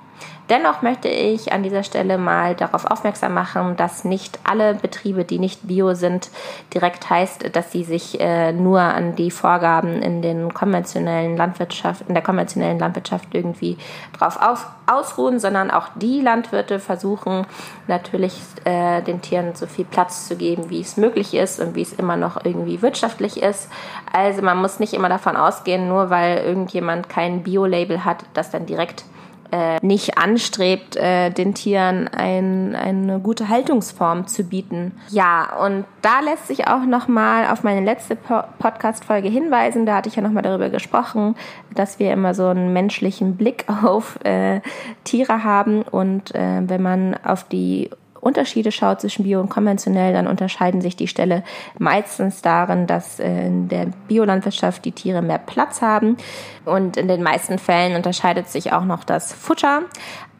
Dennoch 0.53 0.83
möchte 0.83 1.09
ich 1.09 1.51
an 1.51 1.63
dieser 1.63 1.83
Stelle 1.83 2.19
mal 2.19 2.55
darauf 2.55 2.85
aufmerksam 2.85 3.33
machen, 3.33 3.75
dass 3.77 4.05
nicht 4.05 4.39
alle 4.45 4.75
Betriebe, 4.75 5.25
die 5.25 5.39
nicht 5.39 5.67
bio 5.67 5.95
sind, 5.95 6.29
direkt 6.75 7.09
heißt, 7.09 7.57
dass 7.57 7.73
sie 7.73 7.85
sich 7.85 8.21
äh, 8.21 8.53
nur 8.53 8.81
an 8.81 9.17
die 9.17 9.31
Vorgaben 9.31 10.03
in 10.03 10.21
den 10.21 10.53
konventionellen 10.53 11.39
Landwirtschaft, 11.39 12.05
in 12.07 12.13
der 12.13 12.23
konventionellen 12.23 12.79
Landwirtschaft 12.79 13.35
irgendwie 13.35 13.79
drauf 14.19 14.39
aus, 14.43 14.67
ausruhen, 14.87 15.39
sondern 15.39 15.71
auch 15.71 15.89
die 15.95 16.21
Landwirte 16.21 16.81
versuchen 16.81 17.47
natürlich 17.87 18.35
äh, 18.65 19.01
den 19.01 19.23
Tieren 19.23 19.55
so 19.55 19.67
viel 19.67 19.87
Platz 19.87 20.29
zu 20.29 20.37
geben, 20.37 20.69
wie 20.69 20.83
es 20.83 20.99
möglich 20.99 21.33
ist 21.33 21.61
und 21.61 21.77
wie 21.77 21.83
es 21.83 21.95
immer 21.95 22.19
noch 22.19 22.45
irgendwie 22.45 22.83
wirtschaftlich 22.83 23.43
ist. 23.43 23.71
Also 24.13 24.43
man 24.43 24.59
muss 24.59 24.81
nicht 24.81 24.93
immer 24.93 25.09
davon 25.09 25.35
ausgehen, 25.35 25.89
nur 25.89 26.11
weil 26.11 26.45
irgendjemand 26.45 27.09
kein 27.09 27.43
Bio-Label 27.43 28.05
hat, 28.05 28.27
dass 28.35 28.51
dann 28.51 28.67
direkt 28.67 29.07
äh, 29.53 29.79
nicht 29.83 30.19
anstrebt, 30.19 30.97
äh, 30.97 31.31
den 31.31 31.55
Tieren 31.55 32.09
ein, 32.09 32.75
eine 32.75 33.21
gute 33.21 33.49
Haltungsform 33.49 34.27
zu 34.27 34.45
bieten. 34.45 34.93
Ja, 35.11 35.57
und 35.63 35.85
da 36.01 36.21
lässt 36.21 36.49
sich 36.49 36.67
auch 36.67 36.85
nochmal 36.85 37.47
auf 37.47 37.63
meine 37.63 37.85
letzte 37.85 38.17
po 38.17 38.43
Podcast-Folge 38.59 39.29
hinweisen. 39.29 39.87
Da 39.87 39.97
hatte 39.97 40.09
ich 40.09 40.17
ja 40.17 40.23
nochmal 40.23 40.43
darüber 40.43 40.71
gesprochen, 40.71 41.37
dass 41.75 41.99
wir 41.99 42.13
immer 42.13 42.35
so 42.35 42.47
einen 42.47 42.73
menschlichen 42.73 43.37
Blick 43.37 43.67
auf 43.85 44.19
äh, 44.25 44.61
Tiere 45.05 45.45
haben 45.45 45.83
und 45.83 46.35
äh, 46.35 46.63
wenn 46.67 46.83
man 46.83 47.17
auf 47.23 47.45
die 47.45 47.91
Unterschiede 48.23 48.71
schaut 48.71 49.01
zwischen 49.01 49.25
Bio 49.25 49.41
und 49.41 49.49
konventionell, 49.49 50.13
dann 50.13 50.29
unterscheiden 50.29 50.81
sich 50.81 50.95
die 50.95 51.09
Ställe 51.09 51.43
meistens 51.77 52.41
darin, 52.41 52.87
dass 52.87 53.19
in 53.19 53.69
der 53.69 53.89
Biolandwirtschaft 54.07 54.85
die 54.85 54.93
Tiere 54.93 55.23
mehr 55.23 55.39
Platz 55.39 55.83
haben 55.83 56.17
und 56.65 56.97
in 56.97 57.09
den 57.09 57.25
meisten 57.25 57.59
Fällen 57.59 57.97
unterscheidet 57.97 58.49
sich 58.49 58.73
auch 58.73 58.85
noch 58.85 59.03
das 59.03 59.33
Futter. 59.33 59.83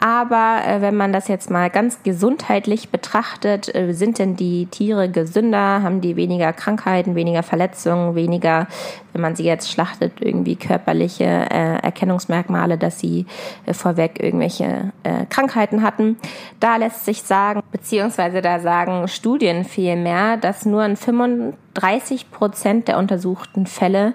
Aber 0.05 0.63
äh, 0.67 0.81
wenn 0.81 0.97
man 0.97 1.13
das 1.13 1.29
jetzt 1.29 1.49
mal 1.49 1.71
ganz 1.71 2.03
gesundheitlich 2.03 2.89
betrachtet, 2.89 3.73
äh, 3.73 3.93
sind 3.93 4.19
denn 4.19 4.35
die 4.35 4.67
Tiere 4.67 5.09
gesünder, 5.09 5.85
haben 5.85 6.01
die 6.01 6.17
weniger 6.17 6.53
Krankheiten, 6.53 7.15
weniger 7.15 7.45
Verletzungen, 7.45 8.17
weniger, 8.17 8.67
wenn 9.13 9.23
man 9.23 9.37
sie 9.37 9.45
jetzt 9.45 9.71
schlachtet, 9.71 10.15
irgendwie 10.19 10.57
körperliche 10.57 11.25
äh, 11.25 11.77
Erkennungsmerkmale, 11.77 12.79
dass 12.79 12.99
sie 12.99 13.27
äh, 13.65 13.75
vorweg 13.75 14.21
irgendwelche 14.21 14.91
äh, 15.05 15.25
Krankheiten 15.31 15.83
hatten. 15.83 16.17
Da 16.59 16.79
lässt 16.79 17.05
sich 17.05 17.23
sagen, 17.23 17.63
beziehungsweise 17.71 18.43
da 18.43 18.59
sagen 18.59 19.07
Studien 19.07 19.65
vielmehr, 19.65 20.37
dass 20.37 20.67
nur 20.67 20.85
in 20.85 20.97
35 20.97 22.33
Prozent 22.33 22.89
der 22.89 22.99
untersuchten 22.99 23.67
Fälle 23.67 24.15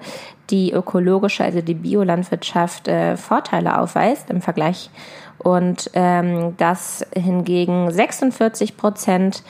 die 0.49 0.73
ökologische, 0.73 1.45
also 1.45 1.61
die 1.61 1.75
Biolandwirtschaft 1.75 2.89
äh, 2.89 3.15
Vorteile 3.15 3.79
aufweist 3.79 4.29
im 4.29 4.41
Vergleich 4.41 4.89
und 5.47 5.91
ähm, 5.93 6.57
dass 6.57 7.05
hingegen 7.15 7.89
46 7.89 8.75
Prozent 8.75 9.43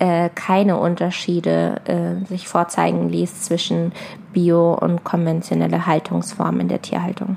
äh, 0.00 0.28
keine 0.34 0.78
Unterschiede 0.78 1.76
äh, 1.84 2.26
sich 2.26 2.48
vorzeigen 2.48 3.08
ließ 3.08 3.42
zwischen 3.42 3.92
Bio- 4.32 4.74
und 4.74 5.04
konventionelle 5.04 5.86
Haltungsformen 5.86 6.62
in 6.62 6.68
der 6.68 6.82
Tierhaltung. 6.82 7.36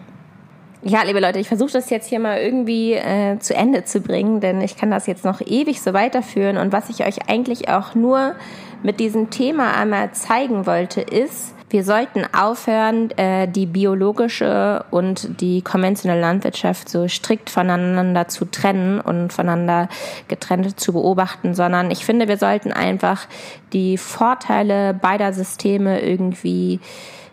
Ja, 0.81 1.03
liebe 1.03 1.19
Leute, 1.19 1.37
ich 1.37 1.47
versuche 1.47 1.73
das 1.73 1.91
jetzt 1.91 2.07
hier 2.07 2.19
mal 2.19 2.39
irgendwie 2.39 2.93
äh, 2.93 3.37
zu 3.37 3.53
Ende 3.53 3.83
zu 3.83 4.01
bringen, 4.01 4.39
denn 4.39 4.61
ich 4.61 4.77
kann 4.77 4.89
das 4.89 5.05
jetzt 5.05 5.23
noch 5.23 5.39
ewig 5.39 5.79
so 5.79 5.93
weiterführen. 5.93 6.57
Und 6.57 6.71
was 6.71 6.89
ich 6.89 7.05
euch 7.05 7.29
eigentlich 7.29 7.69
auch 7.69 7.93
nur 7.93 8.33
mit 8.81 8.99
diesem 8.99 9.29
Thema 9.29 9.75
einmal 9.75 10.11
zeigen 10.13 10.65
wollte, 10.65 11.01
ist, 11.01 11.53
wir 11.69 11.83
sollten 11.83 12.23
aufhören, 12.33 13.11
äh, 13.17 13.47
die 13.47 13.65
biologische 13.65 14.85
und 14.89 15.41
die 15.41 15.61
konventionelle 15.61 16.21
Landwirtschaft 16.21 16.87
so 16.87 17.07
strikt 17.07 17.49
voneinander 17.49 18.27
zu 18.29 18.45
trennen 18.45 19.01
und 19.01 19.33
voneinander 19.33 19.89
getrennt 20.29 20.79
zu 20.79 20.93
beobachten, 20.93 21.55
sondern 21.55 21.91
ich 21.91 22.05
finde, 22.05 22.27
wir 22.27 22.37
sollten 22.37 22.71
einfach 22.71 23.27
die 23.73 23.97
Vorteile 23.97 24.93
beider 24.93 25.33
Systeme 25.33 26.01
irgendwie 26.01 26.79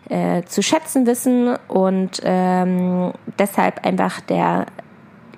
äh, 0.08 0.42
zu 0.42 0.62
schätzen 0.62 1.06
wissen 1.06 1.56
und 1.68 2.20
ähm, 2.24 3.12
deshalb 3.38 3.86
einfach 3.86 4.20
der 4.20 4.66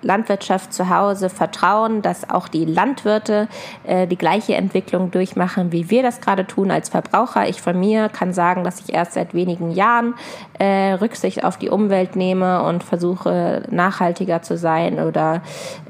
Landwirtschaft 0.07 0.73
zu 0.73 0.89
Hause 0.89 1.29
vertrauen, 1.29 2.01
dass 2.01 2.31
auch 2.31 2.49
die 2.49 2.65
Landwirte 2.65 3.49
äh, 3.85 4.07
die 4.07 4.17
gleiche 4.17 4.55
Entwicklung 4.55 5.11
durchmachen, 5.11 5.73
wie 5.73 5.91
wir 5.91 6.03
das 6.03 6.21
gerade 6.21 6.47
tun 6.47 6.71
als 6.71 6.89
Verbraucher. 6.89 7.49
Ich 7.49 7.61
von 7.61 7.79
mir 7.79 8.09
kann 8.09 8.33
sagen, 8.33 8.65
dass 8.65 8.81
ich 8.81 8.95
erst 8.95 9.15
seit 9.15 9.35
wenigen 9.35 9.71
Jahren 9.71 10.15
äh, 10.59 10.93
Rücksicht 10.93 11.45
auf 11.45 11.59
die 11.59 11.69
Umwelt 11.69 12.17
nehme 12.17 12.63
und 12.63 12.83
versuche 12.83 13.65
nachhaltiger 13.71 14.43
zu 14.43 14.57
sein 14.57 15.01
oder 15.01 15.43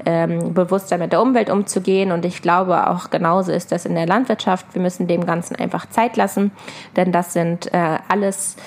ähm, 0.05 0.53
bewusster 0.53 0.97
mit 0.97 1.13
der 1.13 1.21
Umwelt 1.21 1.49
umzugehen. 1.49 2.11
Und 2.11 2.25
ich 2.25 2.41
glaube 2.41 2.89
auch 2.89 3.09
genauso 3.09 3.51
ist 3.51 3.71
das 3.71 3.85
in 3.85 3.95
der 3.95 4.07
Landwirtschaft. 4.07 4.65
Wir 4.73 4.81
müssen 4.81 5.07
dem 5.07 5.25
Ganzen 5.25 5.55
einfach 5.55 5.87
Zeit 5.89 6.17
lassen, 6.17 6.51
denn 6.95 7.11
das 7.11 7.33
sind 7.33 7.73
äh, 7.73 7.99
alles 8.07 8.57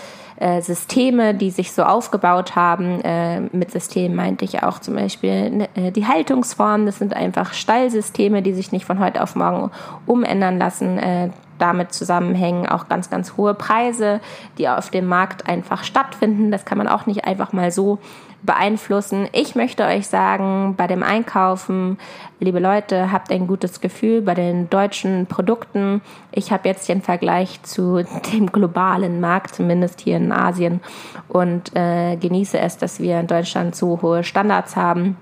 äh, 0.41 0.63
Systeme, 0.63 1.35
die 1.35 1.51
sich 1.51 1.73
so 1.73 1.85
aufgebaut 1.85 2.57
haben. 2.57 3.01
Äh, 3.03 3.41
mit 3.53 3.71
Systemen 3.71 4.17
meinte 4.17 4.45
ich 4.45 4.63
auch 4.63 4.79
zum 4.79 4.97
Beispiel 4.97 5.51
ne, 5.51 5.69
äh, 5.75 5.93
die 5.93 6.07
Haltungsform. 6.07 6.87
Das 6.87 6.99
sind 6.99 7.15
einfach 7.15 7.53
Stallsysteme, 7.53 8.43
die 8.43 8.55
sich 8.55 8.73
nicht 8.73 8.87
von 8.87 8.99
heute 8.99 9.23
auf 9.23 9.37
morgen 9.37 9.71
umändern 10.07 10.59
lassen. 10.59 10.99
Äh, 10.99 11.31
damit 11.59 11.93
zusammenhängen 11.93 12.67
auch 12.67 12.89
ganz, 12.89 13.11
ganz 13.11 13.37
hohe 13.37 13.53
Preise, 13.53 14.21
die 14.57 14.67
auf 14.67 14.91
dem 14.91 15.07
Markt 15.07 15.47
einfach 15.47 15.85
stattfinden. 15.85 16.51
Das 16.51 16.65
kann 16.65 16.79
man 16.79 16.89
auch 16.89 17.05
nicht 17.05 17.27
einfach 17.27 17.53
mal 17.53 17.71
so 17.71 17.99
beeinflussen. 18.43 19.29
Ich 19.33 19.55
möchte 19.55 19.85
euch 19.85 20.07
sagen, 20.07 20.75
bei 20.77 20.87
dem 20.87 21.03
Einkaufen, 21.03 21.99
liebe 22.39 22.59
Leute, 22.59 23.13
habt 23.13 23.31
ein 23.31 23.47
gutes 23.47 23.81
Gefühl 23.81 24.23
bei 24.23 24.35
den 24.35 24.71
deutschen 24.71 25.27
Produkten. 25.27 26.01
Ich 26.33 26.53
habe 26.53 26.69
jetzt 26.69 26.89
den 26.89 27.03
Vergleich 27.03 27.63
zu 27.63 28.03
dem 28.33 28.51
globalen 28.51 29.21
Markt, 29.21 29.55
zumindest 29.55 30.01
hier 30.01 30.17
in 30.17 30.33
Asien, 30.33 30.81
und 31.29 31.75
äh, 31.77 32.17
genieße 32.17 32.59
es, 32.59 32.79
dass 32.79 33.01
wir 33.01 33.21
in 33.21 33.27
Deutschland 33.27 33.75
so 33.75 34.01
hohe 34.03 34.25
Standards 34.25 34.77
haben 34.77 35.17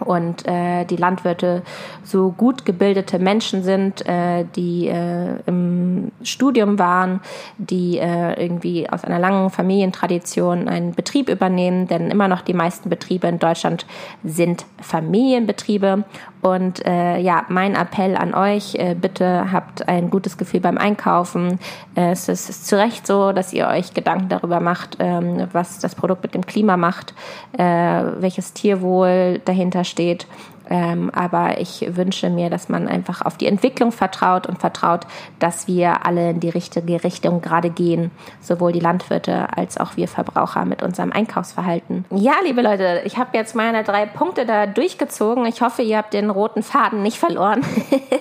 und 0.00 0.46
äh, 0.46 0.84
die 0.84 0.96
Landwirte 0.96 1.62
so 2.02 2.30
gut 2.30 2.64
gebildete 2.64 3.18
Menschen 3.18 3.62
sind, 3.62 4.06
äh, 4.06 4.44
die 4.56 4.88
äh, 4.88 5.36
im 5.46 6.12
Studium 6.22 6.78
waren, 6.78 7.20
die 7.58 7.98
äh, 7.98 8.42
irgendwie 8.42 8.88
aus 8.88 9.04
einer 9.04 9.18
langen 9.18 9.50
Familientradition 9.50 10.68
einen 10.68 10.94
Betrieb 10.94 11.28
übernehmen, 11.28 11.86
denn 11.86 12.10
immer 12.10 12.28
noch 12.28 12.42
die 12.42 12.54
meisten 12.54 12.88
Betriebe 12.88 13.26
in 13.26 13.38
Deutschland 13.38 13.86
sind 14.24 14.64
Familienbetriebe. 14.80 16.04
Und 16.42 16.84
äh, 16.84 17.18
ja, 17.18 17.44
mein 17.48 17.76
Appell 17.76 18.16
an 18.16 18.34
euch, 18.34 18.74
äh, 18.74 18.96
bitte 19.00 19.52
habt 19.52 19.88
ein 19.88 20.10
gutes 20.10 20.36
Gefühl 20.36 20.58
beim 20.58 20.76
Einkaufen. 20.76 21.60
Äh, 21.94 22.10
es 22.10 22.28
ist 22.28 22.66
zu 22.66 22.76
Recht 22.76 23.06
so, 23.06 23.30
dass 23.30 23.52
ihr 23.52 23.68
euch 23.68 23.94
Gedanken 23.94 24.28
darüber 24.28 24.58
macht, 24.58 24.96
ähm, 24.98 25.46
was 25.52 25.78
das 25.78 25.94
Produkt 25.94 26.24
mit 26.24 26.34
dem 26.34 26.44
Klima 26.44 26.76
macht, 26.76 27.14
äh, 27.56 27.62
welches 27.62 28.52
Tierwohl 28.54 29.40
dahinter 29.44 29.84
steht. 29.84 30.26
Ähm, 30.70 31.10
aber 31.14 31.60
ich 31.60 31.84
wünsche 31.96 32.30
mir, 32.30 32.50
dass 32.50 32.68
man 32.68 32.88
einfach 32.88 33.22
auf 33.22 33.36
die 33.36 33.46
Entwicklung 33.46 33.92
vertraut 33.92 34.46
und 34.46 34.58
vertraut, 34.58 35.06
dass 35.38 35.66
wir 35.66 36.06
alle 36.06 36.30
in 36.30 36.40
die 36.40 36.48
richtige 36.48 37.02
Richtung 37.04 37.40
gerade 37.40 37.70
gehen, 37.70 38.10
sowohl 38.40 38.72
die 38.72 38.80
Landwirte 38.80 39.56
als 39.56 39.78
auch 39.78 39.96
wir 39.96 40.08
Verbraucher 40.08 40.64
mit 40.64 40.82
unserem 40.82 41.12
Einkaufsverhalten. 41.12 42.04
Ja, 42.10 42.34
liebe 42.44 42.62
Leute, 42.62 43.02
ich 43.04 43.18
habe 43.18 43.36
jetzt 43.36 43.54
meine 43.54 43.84
drei 43.84 44.06
Punkte 44.06 44.46
da 44.46 44.66
durchgezogen. 44.66 45.46
Ich 45.46 45.62
hoffe, 45.62 45.82
ihr 45.82 45.98
habt 45.98 46.14
den 46.14 46.30
roten 46.30 46.62
Faden 46.62 47.02
nicht 47.02 47.18
verloren. 47.18 47.62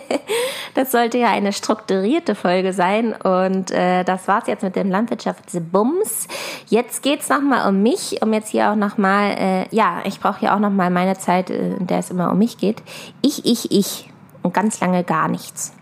das 0.73 0.91
sollte 0.91 1.17
ja 1.17 1.29
eine 1.29 1.53
strukturierte 1.53 2.35
Folge 2.35 2.73
sein 2.73 3.13
und 3.13 3.71
äh, 3.71 4.03
das 4.03 4.27
war's 4.27 4.47
jetzt 4.47 4.63
mit 4.63 4.75
dem 4.75 4.89
Landwirtschaftsbums. 4.89 6.27
Jetzt 6.67 7.03
geht's 7.03 7.29
nochmal 7.29 7.69
um 7.69 7.81
mich, 7.81 8.21
um 8.21 8.33
jetzt 8.33 8.49
hier 8.49 8.71
auch 8.71 8.75
nochmal, 8.75 9.35
äh, 9.37 9.75
ja, 9.75 10.01
ich 10.05 10.19
brauche 10.19 10.39
hier 10.39 10.55
auch 10.55 10.59
nochmal 10.59 10.89
meine 10.89 11.17
Zeit, 11.17 11.49
äh, 11.49 11.75
in 11.75 11.87
der 11.87 11.99
es 11.99 12.09
immer 12.09 12.31
um 12.31 12.37
mich 12.37 12.57
geht. 12.57 12.81
Ich, 13.21 13.45
ich, 13.45 13.71
ich 13.71 14.09
und 14.43 14.53
ganz 14.53 14.79
lange 14.79 15.03
gar 15.03 15.27
nichts. 15.27 15.73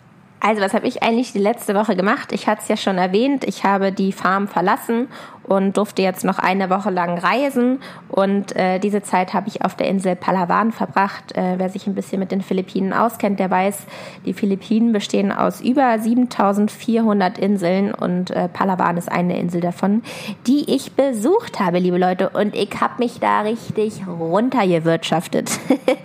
Also, 0.42 0.62
was 0.62 0.74
habe 0.74 0.88
ich 0.88 1.04
eigentlich 1.04 1.34
die 1.34 1.40
letzte 1.40 1.76
Woche 1.76 1.98
gemacht? 1.98 2.32
Ich 2.32 2.48
hatte 2.48 2.62
es 2.62 2.70
ja 2.70 2.78
schon 2.78 2.98
erwähnt, 2.98 3.44
ich 3.44 3.66
habe 3.66 3.92
die 3.92 4.14
Farm 4.14 4.48
verlassen 4.48 5.10
und 5.50 5.78
durfte 5.78 6.04
jetzt 6.04 6.24
noch 6.24 6.38
eine 6.38 6.70
Woche 6.70 6.92
lang 6.92 7.18
reisen. 7.18 7.80
Und 8.08 8.56
äh, 8.56 8.80
diese 8.80 9.02
Zeit 9.02 9.34
habe 9.34 9.48
ich 9.48 9.66
auf 9.66 9.76
der 9.76 9.88
Insel 9.88 10.16
Palawan 10.16 10.72
verbracht. 10.72 11.36
Äh, 11.36 11.56
wer 11.58 11.70
sich 11.70 11.88
ein 11.88 11.96
bisschen 11.96 12.20
mit 12.20 12.32
den 12.32 12.42
Philippinen 12.42 12.94
auskennt, 12.94 13.40
der 13.40 13.50
weiß, 13.50 13.88
die 14.26 14.34
Philippinen 14.34 14.94
bestehen 14.94 15.32
aus 15.32 15.60
über 15.60 15.98
7400 15.98 17.40
Inseln 17.40 17.94
und 17.94 18.30
äh, 18.30 18.48
Palawan 18.48 18.98
ist 18.98 19.12
eine 19.12 19.40
Insel 19.40 19.60
davon, 19.60 20.04
die 20.46 20.76
ich 20.76 20.94
besucht 20.94 21.60
habe, 21.60 21.80
liebe 21.80 21.98
Leute. 21.98 22.30
Und 22.30 22.56
ich 22.56 22.70
habe 22.80 22.94
mich 23.00 23.20
da 23.20 23.42
richtig 23.42 24.04
runtergewirtschaftet. 24.08 25.50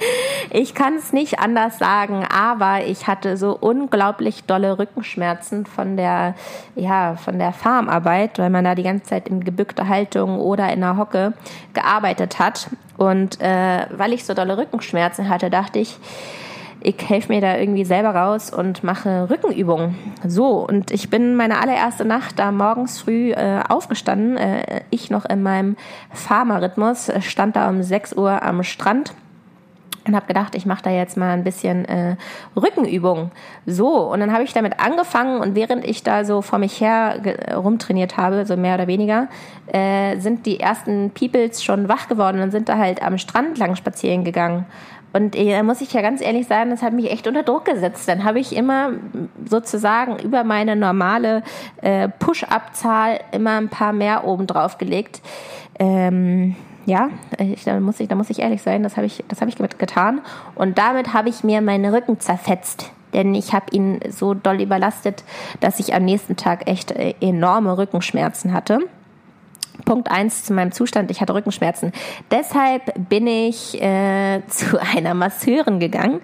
ich 0.50 0.74
kann 0.74 0.94
es 0.94 1.12
nicht 1.12 1.38
anders 1.38 1.78
sagen, 1.78 2.24
aber 2.34 2.84
ich 2.86 3.06
hatte 3.06 3.36
so 3.36 3.56
unglaublich 3.60 4.44
dolle 4.44 4.78
Rückenschmerzen 4.78 5.66
von 5.66 5.98
der, 5.98 6.34
ja, 6.76 7.16
von 7.16 7.38
der 7.38 7.52
Farmarbeit, 7.52 8.38
weil 8.38 8.48
man 8.48 8.64
da 8.64 8.74
die 8.74 8.82
ganze 8.82 9.04
Zeit 9.04 9.28
in 9.34 9.44
gebückter 9.44 9.88
Haltung 9.88 10.38
oder 10.38 10.72
in 10.72 10.82
einer 10.82 10.96
Hocke 10.96 11.34
gearbeitet 11.72 12.38
hat. 12.38 12.68
Und 12.96 13.40
äh, 13.40 13.86
weil 13.90 14.12
ich 14.12 14.24
so 14.24 14.34
dolle 14.34 14.56
Rückenschmerzen 14.56 15.28
hatte, 15.28 15.50
dachte 15.50 15.78
ich, 15.78 15.98
ich 16.80 16.96
helfe 17.08 17.32
mir 17.32 17.40
da 17.40 17.56
irgendwie 17.56 17.84
selber 17.84 18.14
raus 18.14 18.50
und 18.50 18.84
mache 18.84 19.28
Rückenübungen. 19.30 19.96
So, 20.26 20.66
und 20.66 20.90
ich 20.90 21.08
bin 21.08 21.34
meine 21.34 21.58
allererste 21.60 22.04
Nacht 22.04 22.38
da 22.38 22.52
morgens 22.52 23.00
früh 23.00 23.32
äh, 23.32 23.60
aufgestanden. 23.68 24.36
Äh, 24.36 24.82
ich 24.90 25.10
noch 25.10 25.24
in 25.24 25.42
meinem 25.42 25.76
Pharma-Rhythmus, 26.12 27.10
stand 27.20 27.56
da 27.56 27.70
um 27.70 27.82
6 27.82 28.12
Uhr 28.14 28.42
am 28.42 28.62
Strand 28.62 29.14
und 30.06 30.14
habe 30.14 30.26
gedacht, 30.26 30.54
ich 30.54 30.66
mache 30.66 30.82
da 30.82 30.90
jetzt 30.90 31.16
mal 31.16 31.30
ein 31.30 31.44
bisschen 31.44 31.84
äh, 31.86 32.16
Rückenübung. 32.56 33.30
So, 33.66 34.10
und 34.10 34.20
dann 34.20 34.32
habe 34.32 34.44
ich 34.44 34.52
damit 34.52 34.80
angefangen 34.80 35.40
und 35.40 35.54
während 35.54 35.84
ich 35.84 36.02
da 36.02 36.24
so 36.24 36.42
vor 36.42 36.58
mich 36.58 36.80
her 36.80 37.20
rumtrainiert 37.54 38.16
habe, 38.16 38.44
so 38.46 38.56
mehr 38.56 38.74
oder 38.74 38.86
weniger, 38.86 39.28
äh, 39.66 40.18
sind 40.18 40.46
die 40.46 40.60
ersten 40.60 41.10
Peoples 41.10 41.62
schon 41.62 41.88
wach 41.88 42.08
geworden 42.08 42.40
und 42.40 42.50
sind 42.50 42.68
da 42.68 42.78
halt 42.78 43.02
am 43.02 43.18
Strand 43.18 43.58
lang 43.58 43.76
spazieren 43.76 44.24
gegangen. 44.24 44.66
Und 45.14 45.36
äh, 45.36 45.62
muss 45.62 45.80
ich 45.80 45.92
ja 45.92 46.02
ganz 46.02 46.20
ehrlich 46.20 46.48
sagen, 46.48 46.70
das 46.70 46.82
hat 46.82 46.92
mich 46.92 47.10
echt 47.10 47.28
unter 47.28 47.44
Druck 47.44 47.64
gesetzt. 47.66 48.08
Dann 48.08 48.24
habe 48.24 48.40
ich 48.40 48.54
immer 48.54 48.90
sozusagen 49.48 50.18
über 50.18 50.42
meine 50.42 50.74
normale 50.74 51.44
äh, 51.82 52.08
Push-Up-Zahl 52.08 53.20
immer 53.30 53.58
ein 53.58 53.68
paar 53.68 53.92
mehr 53.92 54.24
oben 54.24 54.48
drauf 54.48 54.76
gelegt. 54.76 55.22
Ähm, 55.78 56.56
ja, 56.86 57.10
ich, 57.38 57.64
da 57.64 57.78
muss 57.80 58.00
ich, 58.00 58.08
da 58.08 58.14
muss 58.14 58.30
ich 58.30 58.40
ehrlich 58.40 58.62
sein, 58.62 58.82
das 58.82 58.96
habe 58.96 59.06
ich, 59.06 59.24
das 59.28 59.40
habe 59.40 59.50
ich 59.50 59.56
getan. 59.78 60.20
Und 60.54 60.78
damit 60.78 61.12
habe 61.12 61.28
ich 61.28 61.44
mir 61.44 61.60
meinen 61.60 61.92
Rücken 61.92 62.20
zerfetzt. 62.20 62.90
Denn 63.12 63.34
ich 63.34 63.52
habe 63.52 63.66
ihn 63.70 64.00
so 64.10 64.34
doll 64.34 64.60
überlastet, 64.60 65.22
dass 65.60 65.78
ich 65.78 65.94
am 65.94 66.04
nächsten 66.04 66.36
Tag 66.36 66.68
echt 66.68 66.90
äh, 66.90 67.14
enorme 67.20 67.78
Rückenschmerzen 67.78 68.52
hatte. 68.52 68.80
Punkt 69.84 70.10
eins 70.10 70.44
zu 70.44 70.52
meinem 70.52 70.72
Zustand, 70.72 71.10
ich 71.10 71.20
hatte 71.20 71.34
Rückenschmerzen. 71.34 71.92
Deshalb 72.30 73.08
bin 73.08 73.26
ich 73.26 73.80
äh, 73.80 74.42
zu 74.48 74.80
einer 74.80 75.14
Masseurin 75.14 75.80
gegangen 75.80 76.20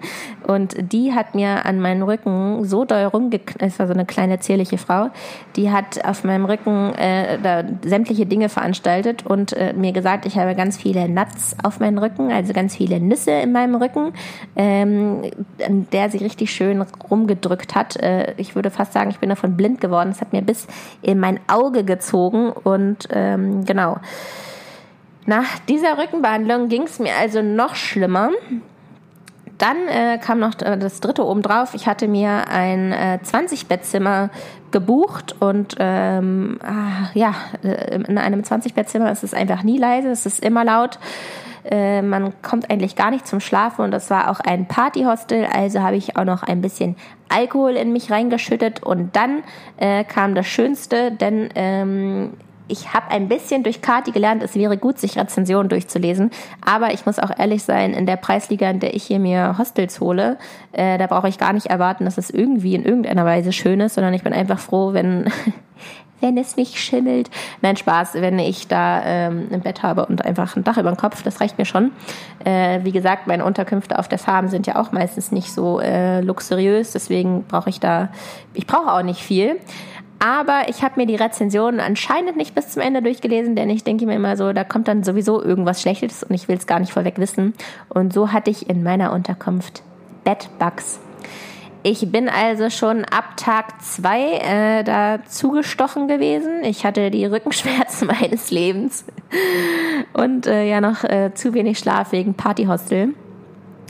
und 0.47 0.75
die 0.91 1.13
hat 1.13 1.35
mir 1.35 1.65
an 1.65 1.79
meinen 1.79 2.03
Rücken 2.03 2.65
so 2.65 2.85
doll 2.85 3.03
rumgeknallt, 3.03 3.71
es 3.71 3.79
war 3.79 3.87
so 3.87 3.93
eine 3.93 4.05
kleine 4.05 4.39
zierliche 4.39 4.77
Frau, 4.77 5.09
die 5.55 5.71
hat 5.71 6.03
auf 6.05 6.23
meinem 6.23 6.45
Rücken 6.45 6.93
äh, 6.95 7.37
da 7.41 7.63
sämtliche 7.83 8.25
Dinge 8.25 8.49
veranstaltet 8.49 9.25
und 9.25 9.53
äh, 9.53 9.73
mir 9.73 9.91
gesagt, 9.91 10.25
ich 10.25 10.37
habe 10.37 10.55
ganz 10.55 10.77
viele 10.77 11.07
Nuts 11.09 11.55
auf 11.63 11.79
meinem 11.79 11.97
Rücken, 11.97 12.31
also 12.31 12.53
ganz 12.53 12.75
viele 12.75 12.99
Nüsse 12.99 13.31
in 13.31 13.51
meinem 13.51 13.75
Rücken, 13.75 14.13
ähm, 14.55 15.21
an 15.65 15.87
der 15.91 16.09
sie 16.09 16.17
richtig 16.17 16.51
schön 16.51 16.83
rumgedrückt 17.09 17.75
hat. 17.75 17.97
Äh, 17.97 18.33
ich 18.37 18.55
würde 18.55 18.71
fast 18.71 18.93
sagen, 18.93 19.09
ich 19.09 19.19
bin 19.19 19.29
davon 19.29 19.57
blind 19.57 19.81
geworden. 19.81 20.09
Es 20.09 20.21
hat 20.21 20.33
mir 20.33 20.41
bis 20.41 20.67
in 21.01 21.19
mein 21.19 21.39
Auge 21.47 21.83
gezogen 21.83 22.51
und 22.51 23.07
ähm, 23.11 23.50
genau. 23.65 23.97
Nach 25.25 25.59
dieser 25.69 25.97
Rückenbehandlung 25.97 26.67
ging 26.67 26.83
es 26.83 26.99
mir 26.99 27.13
also 27.15 27.41
noch 27.41 27.75
schlimmer. 27.75 28.31
Dann 29.57 29.87
äh, 29.87 30.17
kam 30.17 30.39
noch 30.39 30.59
äh, 30.61 30.77
das 30.77 30.99
dritte 31.01 31.23
obendrauf. 31.23 31.75
Ich 31.75 31.85
hatte 31.85 32.07
mir 32.07 32.47
ein 32.47 32.91
äh, 32.91 33.19
20-Bettzimmer 33.23 34.31
gebucht 34.71 35.35
und 35.39 35.75
ähm, 35.77 36.57
ah, 36.63 37.09
ja, 37.13 37.35
äh, 37.63 37.95
in 37.95 38.17
einem 38.17 38.41
20-Bettzimmer 38.41 39.11
ist 39.11 39.23
es 39.23 39.35
einfach 39.35 39.61
nie 39.61 39.77
leise, 39.77 40.09
es 40.09 40.25
ist 40.25 40.43
immer 40.43 40.65
laut. 40.65 40.97
Äh, 41.63 42.01
man 42.01 42.33
kommt 42.41 42.71
eigentlich 42.71 42.95
gar 42.95 43.11
nicht 43.11 43.27
zum 43.27 43.39
Schlafen 43.39 43.83
und 43.83 43.91
das 43.91 44.09
war 44.09 44.31
auch 44.31 44.39
ein 44.39 44.67
Partyhostel, 44.67 45.45
also 45.45 45.81
habe 45.81 45.95
ich 45.95 46.17
auch 46.17 46.25
noch 46.25 46.41
ein 46.41 46.61
bisschen 46.61 46.95
Alkohol 47.29 47.73
in 47.73 47.93
mich 47.93 48.11
reingeschüttet 48.11 48.81
und 48.81 49.15
dann 49.15 49.43
äh, 49.77 50.03
kam 50.03 50.33
das 50.33 50.47
Schönste, 50.47 51.11
denn 51.11 51.49
ähm, 51.53 52.33
ich 52.71 52.93
habe 52.93 53.11
ein 53.11 53.27
bisschen 53.27 53.63
durch 53.63 53.81
Kati 53.81 54.11
gelernt, 54.11 54.41
es 54.43 54.55
wäre 54.55 54.77
gut, 54.77 54.97
sich 54.97 55.17
Rezensionen 55.17 55.69
durchzulesen. 55.69 56.31
Aber 56.65 56.93
ich 56.93 57.05
muss 57.05 57.19
auch 57.19 57.31
ehrlich 57.37 57.63
sein, 57.63 57.93
in 57.93 58.05
der 58.05 58.15
Preisliga, 58.15 58.69
in 58.69 58.79
der 58.79 58.95
ich 58.95 59.03
hier 59.03 59.19
mir 59.19 59.57
Hostels 59.57 59.99
hole, 59.99 60.37
äh, 60.71 60.97
da 60.97 61.07
brauche 61.07 61.27
ich 61.27 61.37
gar 61.37 61.53
nicht 61.53 61.67
erwarten, 61.67 62.05
dass 62.05 62.17
es 62.17 62.29
irgendwie 62.29 62.75
in 62.75 62.85
irgendeiner 62.85 63.25
Weise 63.25 63.51
schön 63.51 63.81
ist, 63.81 63.95
sondern 63.95 64.13
ich 64.13 64.23
bin 64.23 64.33
einfach 64.33 64.59
froh, 64.59 64.93
wenn, 64.93 65.29
wenn 66.21 66.37
es 66.37 66.55
nicht 66.55 66.77
schimmelt. 66.77 67.29
Nein, 67.61 67.75
Spaß, 67.75 68.13
wenn 68.15 68.39
ich 68.39 68.67
da 68.69 69.01
ähm, 69.03 69.49
ein 69.51 69.61
Bett 69.61 69.83
habe 69.83 70.05
und 70.05 70.23
einfach 70.23 70.55
ein 70.55 70.63
Dach 70.63 70.77
über 70.77 70.91
dem 70.91 70.97
Kopf, 70.97 71.23
das 71.23 71.41
reicht 71.41 71.57
mir 71.57 71.65
schon. 71.65 71.91
Äh, 72.45 72.79
wie 72.83 72.93
gesagt, 72.93 73.27
meine 73.27 73.43
Unterkünfte 73.43 73.99
auf 73.99 74.07
der 74.07 74.19
Farm 74.19 74.47
sind 74.47 74.65
ja 74.65 74.77
auch 74.77 74.93
meistens 74.93 75.31
nicht 75.31 75.51
so 75.51 75.81
äh, 75.81 76.21
luxuriös, 76.21 76.93
deswegen 76.93 77.43
brauche 77.43 77.69
ich 77.69 77.81
da, 77.81 78.09
ich 78.53 78.65
brauche 78.65 78.93
auch 78.93 79.03
nicht 79.03 79.21
viel. 79.21 79.57
Aber 80.23 80.69
ich 80.69 80.83
habe 80.83 80.99
mir 80.99 81.07
die 81.07 81.15
Rezensionen 81.15 81.79
anscheinend 81.79 82.37
nicht 82.37 82.53
bis 82.53 82.69
zum 82.69 82.83
Ende 82.83 83.01
durchgelesen, 83.01 83.55
denn 83.55 83.71
ich 83.71 83.83
denke 83.83 84.05
mir 84.05 84.15
immer 84.15 84.37
so, 84.37 84.53
da 84.53 84.63
kommt 84.63 84.87
dann 84.87 85.03
sowieso 85.03 85.41
irgendwas 85.41 85.81
Schlechtes 85.81 86.21
und 86.21 86.35
ich 86.35 86.47
will 86.47 86.57
es 86.57 86.67
gar 86.67 86.79
nicht 86.79 86.93
vorweg 86.93 87.17
wissen. 87.17 87.55
Und 87.89 88.13
so 88.13 88.31
hatte 88.31 88.51
ich 88.51 88.69
in 88.69 88.83
meiner 88.83 89.13
Unterkunft 89.13 89.81
Bedbugs. 90.23 90.99
Ich 91.81 92.11
bin 92.11 92.29
also 92.29 92.69
schon 92.69 93.03
ab 93.05 93.35
Tag 93.35 93.81
zwei 93.81 94.33
äh, 94.33 94.83
da 94.83 95.25
zugestochen 95.27 96.07
gewesen. 96.07 96.63
Ich 96.63 96.85
hatte 96.85 97.09
die 97.09 97.25
Rückenschmerzen 97.25 98.07
meines 98.21 98.51
Lebens 98.51 99.05
und 100.13 100.45
äh, 100.45 100.69
ja 100.69 100.81
noch 100.81 101.03
äh, 101.03 101.33
zu 101.33 101.55
wenig 101.55 101.79
Schlaf 101.79 102.11
wegen 102.11 102.35
Partyhostel. 102.35 103.15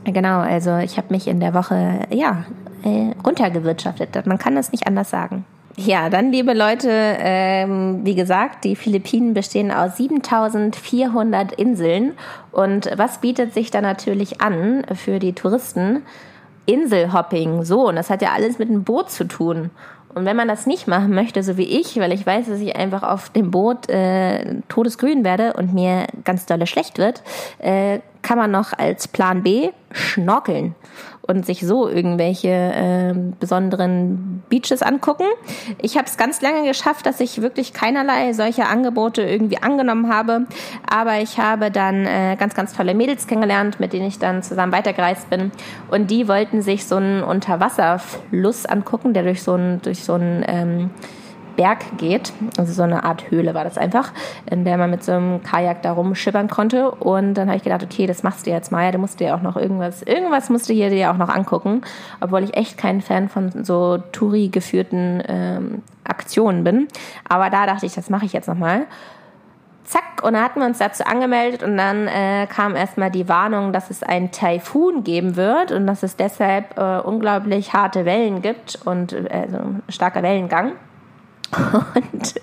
Genau, 0.05 0.39
also 0.39 0.77
ich 0.77 0.95
habe 0.95 1.07
mich 1.09 1.27
in 1.27 1.41
der 1.41 1.53
Woche 1.53 2.07
ja 2.09 2.45
äh, 2.83 3.11
runtergewirtschaftet. 3.25 4.25
Man 4.25 4.37
kann 4.37 4.55
das 4.55 4.71
nicht 4.71 4.87
anders 4.87 5.09
sagen. 5.09 5.43
Ja, 5.77 6.09
dann, 6.09 6.31
liebe 6.31 6.53
Leute, 6.53 6.89
ähm, 6.91 8.01
wie 8.03 8.15
gesagt, 8.15 8.65
die 8.65 8.75
Philippinen 8.75 9.33
bestehen 9.33 9.71
aus 9.71 9.97
7400 9.97 11.53
Inseln. 11.53 12.13
Und 12.51 12.89
was 12.97 13.19
bietet 13.19 13.53
sich 13.53 13.71
da 13.71 13.81
natürlich 13.81 14.41
an 14.41 14.83
für 14.93 15.19
die 15.19 15.33
Touristen? 15.33 16.03
Inselhopping, 16.65 17.63
so. 17.63 17.87
Und 17.87 17.95
das 17.95 18.09
hat 18.09 18.21
ja 18.21 18.33
alles 18.33 18.59
mit 18.59 18.69
dem 18.69 18.83
Boot 18.83 19.09
zu 19.09 19.23
tun. 19.23 19.71
Und 20.13 20.25
wenn 20.25 20.35
man 20.35 20.47
das 20.47 20.65
nicht 20.65 20.87
machen 20.87 21.13
möchte, 21.13 21.41
so 21.41 21.57
wie 21.57 21.63
ich, 21.79 21.97
weil 21.97 22.11
ich 22.11 22.25
weiß, 22.25 22.47
dass 22.47 22.59
ich 22.59 22.75
einfach 22.75 23.03
auf 23.03 23.29
dem 23.29 23.49
Boot 23.49 23.89
äh, 23.89 24.61
todesgrün 24.67 25.23
werde 25.23 25.53
und 25.53 25.73
mir 25.73 26.05
ganz 26.25 26.45
dolle 26.45 26.67
schlecht 26.67 26.97
wird, 26.97 27.23
äh, 27.59 27.99
kann 28.21 28.37
man 28.37 28.51
noch 28.51 28.73
als 28.77 29.07
Plan 29.07 29.43
B 29.43 29.71
schnorkeln 29.91 30.75
und 31.21 31.45
sich 31.45 31.65
so 31.65 31.87
irgendwelche 31.87 32.49
äh, 32.49 33.13
besonderen 33.39 34.43
Beaches 34.49 34.81
angucken. 34.81 35.25
Ich 35.81 35.97
habe 35.97 36.07
es 36.07 36.17
ganz 36.17 36.41
lange 36.41 36.67
geschafft, 36.67 37.05
dass 37.05 37.19
ich 37.19 37.41
wirklich 37.41 37.73
keinerlei 37.73 38.33
solcher 38.33 38.69
Angebote 38.69 39.21
irgendwie 39.21 39.57
angenommen 39.57 40.13
habe, 40.13 40.45
aber 40.89 41.19
ich 41.19 41.37
habe 41.37 41.71
dann 41.71 42.05
äh, 42.05 42.35
ganz, 42.37 42.53
ganz 42.55 42.73
tolle 42.73 42.93
Mädels 42.93 43.27
kennengelernt, 43.27 43.79
mit 43.79 43.93
denen 43.93 44.07
ich 44.07 44.19
dann 44.19 44.43
zusammen 44.43 44.71
weitergereist 44.71 45.29
bin 45.29 45.51
und 45.89 46.11
die 46.11 46.27
wollten 46.27 46.61
sich 46.61 46.85
so 46.85 46.95
einen 46.97 47.23
Unterwasserfluss 47.23 48.65
angucken, 48.65 49.13
der 49.13 49.23
durch 49.23 49.43
so 49.43 49.55
ein 49.55 49.81
durch 49.81 50.03
so 50.03 50.15
ein 50.15 50.43
ähm, 50.47 50.89
Berg 51.55 51.97
geht. 51.97 52.33
Also 52.57 52.73
so 52.73 52.83
eine 52.83 53.03
Art 53.03 53.29
Höhle 53.31 53.53
war 53.53 53.63
das 53.63 53.77
einfach, 53.77 54.11
in 54.49 54.65
der 54.65 54.77
man 54.77 54.89
mit 54.89 55.03
so 55.03 55.11
einem 55.11 55.43
Kajak 55.43 55.81
da 55.81 55.93
rumschippern 55.93 56.49
konnte. 56.49 56.91
Und 56.91 57.35
dann 57.35 57.47
habe 57.47 57.57
ich 57.57 57.63
gedacht, 57.63 57.83
okay, 57.83 58.07
das 58.07 58.23
machst 58.23 58.45
du 58.45 58.51
jetzt 58.51 58.71
mal. 58.71 58.91
Du 58.91 58.97
musst 58.97 59.19
dir 59.19 59.35
auch 59.35 59.41
noch 59.41 59.57
irgendwas, 59.57 60.01
irgendwas 60.01 60.49
musst 60.49 60.69
du 60.69 60.73
hier 60.73 60.89
dir 60.89 61.11
auch 61.11 61.17
noch 61.17 61.29
angucken. 61.29 61.81
Obwohl 62.19 62.43
ich 62.43 62.55
echt 62.55 62.77
kein 62.77 63.01
Fan 63.01 63.29
von 63.29 63.63
so 63.63 63.97
Touri 64.11 64.49
geführten 64.49 65.23
ähm, 65.27 65.83
Aktionen 66.03 66.63
bin. 66.63 66.87
Aber 67.27 67.49
da 67.49 67.65
dachte 67.65 67.85
ich, 67.85 67.93
das 67.93 68.09
mache 68.09 68.25
ich 68.25 68.33
jetzt 68.33 68.47
nochmal. 68.47 68.85
Zack, 69.83 70.23
und 70.23 70.33
dann 70.33 70.43
hatten 70.43 70.61
wir 70.61 70.67
uns 70.67 70.77
dazu 70.77 71.05
angemeldet 71.05 71.63
und 71.63 71.75
dann 71.75 72.07
äh, 72.07 72.47
kam 72.47 72.77
erstmal 72.77 73.11
die 73.11 73.27
Warnung, 73.27 73.73
dass 73.73 73.89
es 73.89 74.03
einen 74.03 74.31
Taifun 74.31 75.03
geben 75.03 75.35
wird 75.35 75.73
und 75.73 75.85
dass 75.85 76.01
es 76.01 76.15
deshalb 76.15 76.77
äh, 76.77 76.99
unglaublich 76.99 77.73
harte 77.73 78.05
Wellen 78.05 78.41
gibt 78.41 78.79
und 78.85 79.11
äh, 79.11 79.27
also 79.31 79.57
starker 79.89 80.23
Wellengang. 80.23 80.73
Und 81.51 82.35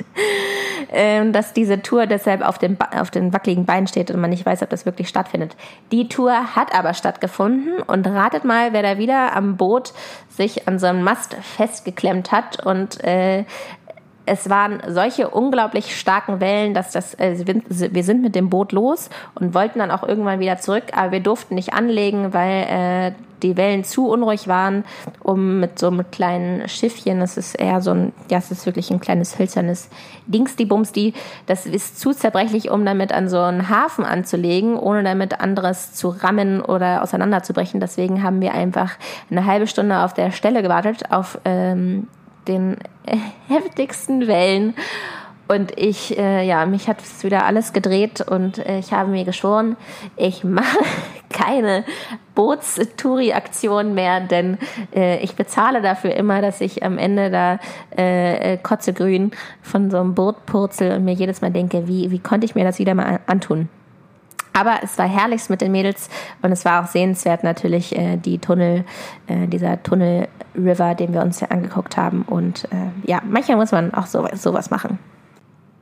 ähm, 0.90 1.32
dass 1.32 1.52
diese 1.52 1.80
Tour 1.80 2.06
deshalb 2.06 2.42
auf 2.42 2.58
den, 2.58 2.76
auf 2.80 3.10
den 3.10 3.32
wackeligen 3.32 3.64
Beinen 3.64 3.86
steht 3.86 4.10
und 4.10 4.20
man 4.20 4.30
nicht 4.30 4.44
weiß, 4.44 4.62
ob 4.62 4.70
das 4.70 4.86
wirklich 4.86 5.08
stattfindet. 5.08 5.56
Die 5.92 6.08
Tour 6.08 6.56
hat 6.56 6.74
aber 6.74 6.94
stattgefunden 6.94 7.80
und 7.82 8.06
ratet 8.06 8.44
mal, 8.44 8.72
wer 8.72 8.82
da 8.82 8.98
wieder 8.98 9.34
am 9.34 9.56
Boot 9.56 9.92
sich 10.28 10.68
an 10.68 10.78
so 10.78 10.86
einem 10.86 11.02
Mast 11.02 11.34
festgeklemmt 11.34 12.32
hat 12.32 12.64
und 12.64 13.02
äh, 13.04 13.44
es 14.28 14.48
waren 14.48 14.80
solche 14.86 15.28
unglaublich 15.28 15.98
starken 15.98 16.40
Wellen, 16.40 16.74
dass 16.74 16.92
das, 16.92 17.14
äh, 17.14 17.44
wir 17.46 18.04
sind 18.04 18.22
mit 18.22 18.34
dem 18.34 18.50
Boot 18.50 18.72
los 18.72 19.10
und 19.34 19.54
wollten 19.54 19.78
dann 19.78 19.90
auch 19.90 20.02
irgendwann 20.02 20.40
wieder 20.40 20.58
zurück, 20.58 20.84
aber 20.92 21.12
wir 21.12 21.20
durften 21.20 21.54
nicht 21.54 21.72
anlegen, 21.72 22.32
weil 22.32 22.62
äh, 22.62 23.12
die 23.42 23.56
Wellen 23.56 23.84
zu 23.84 24.08
unruhig 24.08 24.48
waren, 24.48 24.84
um 25.22 25.60
mit 25.60 25.78
so 25.78 25.86
einem 25.86 26.10
kleinen 26.10 26.68
Schiffchen, 26.68 27.20
das 27.20 27.36
ist 27.36 27.54
eher 27.54 27.80
so 27.80 27.92
ein, 27.92 28.12
ja, 28.30 28.38
es 28.38 28.50
ist 28.50 28.66
wirklich 28.66 28.90
ein 28.90 29.00
kleines 29.00 29.38
hölzernes 29.38 29.88
Dingsti 30.26 30.64
Bumsti, 30.64 31.14
das 31.46 31.66
ist 31.66 32.00
zu 32.00 32.12
zerbrechlich, 32.12 32.70
um 32.70 32.84
damit 32.84 33.12
an 33.12 33.28
so 33.28 33.38
einen 33.38 33.68
Hafen 33.68 34.04
anzulegen, 34.04 34.76
ohne 34.76 35.04
damit 35.04 35.40
anderes 35.40 35.92
zu 35.92 36.08
rammen 36.08 36.60
oder 36.60 37.02
auseinanderzubrechen. 37.02 37.80
Deswegen 37.80 38.22
haben 38.22 38.40
wir 38.40 38.54
einfach 38.54 38.92
eine 39.30 39.44
halbe 39.44 39.66
Stunde 39.66 40.00
auf 40.00 40.14
der 40.14 40.32
Stelle 40.32 40.62
gewartet, 40.62 41.10
auf 41.10 41.38
ähm, 41.44 42.08
den 42.48 42.76
heftigsten 43.48 44.26
Wellen. 44.26 44.74
Und 45.48 45.78
ich, 45.78 46.18
äh, 46.18 46.46
ja, 46.46 46.66
mich 46.66 46.88
hat 46.88 47.00
es 47.00 47.24
wieder 47.24 47.46
alles 47.46 47.72
gedreht 47.72 48.20
und 48.20 48.58
äh, 48.58 48.80
ich 48.80 48.92
habe 48.92 49.10
mir 49.10 49.24
geschworen, 49.24 49.78
ich 50.16 50.44
mache 50.44 50.78
keine 51.30 51.84
Bootstouri-Aktion 52.34 53.94
mehr, 53.94 54.20
denn 54.20 54.58
äh, 54.94 55.18
ich 55.20 55.36
bezahle 55.36 55.80
dafür 55.80 56.14
immer, 56.14 56.42
dass 56.42 56.60
ich 56.60 56.82
am 56.82 56.98
Ende 56.98 57.30
da 57.30 57.58
äh, 57.96 58.54
äh 58.54 58.56
kotzegrün 58.58 59.30
von 59.62 59.90
so 59.90 59.98
einem 59.98 60.14
Boot 60.14 60.44
purzel 60.44 60.92
und 60.94 61.06
mir 61.06 61.14
jedes 61.14 61.40
Mal 61.40 61.50
denke, 61.50 61.88
wie, 61.88 62.10
wie 62.10 62.18
konnte 62.18 62.44
ich 62.44 62.54
mir 62.54 62.64
das 62.64 62.78
wieder 62.78 62.94
mal 62.94 63.20
antun? 63.26 63.70
Aber 64.58 64.80
es 64.82 64.98
war 64.98 65.06
herrlichst 65.06 65.50
mit 65.50 65.60
den 65.60 65.70
Mädels 65.70 66.08
und 66.42 66.50
es 66.50 66.64
war 66.64 66.82
auch 66.82 66.88
sehenswert 66.88 67.44
natürlich 67.44 67.96
äh, 67.96 68.16
die 68.16 68.38
Tunnel, 68.38 68.84
äh, 69.28 69.46
dieser 69.46 69.80
Tunnel 69.84 70.26
River, 70.56 70.96
den 70.96 71.14
wir 71.14 71.20
uns 71.20 71.38
ja 71.38 71.48
angeguckt 71.48 71.96
haben. 71.96 72.22
Und 72.22 72.64
äh, 72.64 73.08
ja, 73.08 73.22
manchmal 73.24 73.56
muss 73.56 73.70
man 73.70 73.94
auch 73.94 74.06
so, 74.06 74.26
sowas 74.34 74.70
machen 74.70 74.98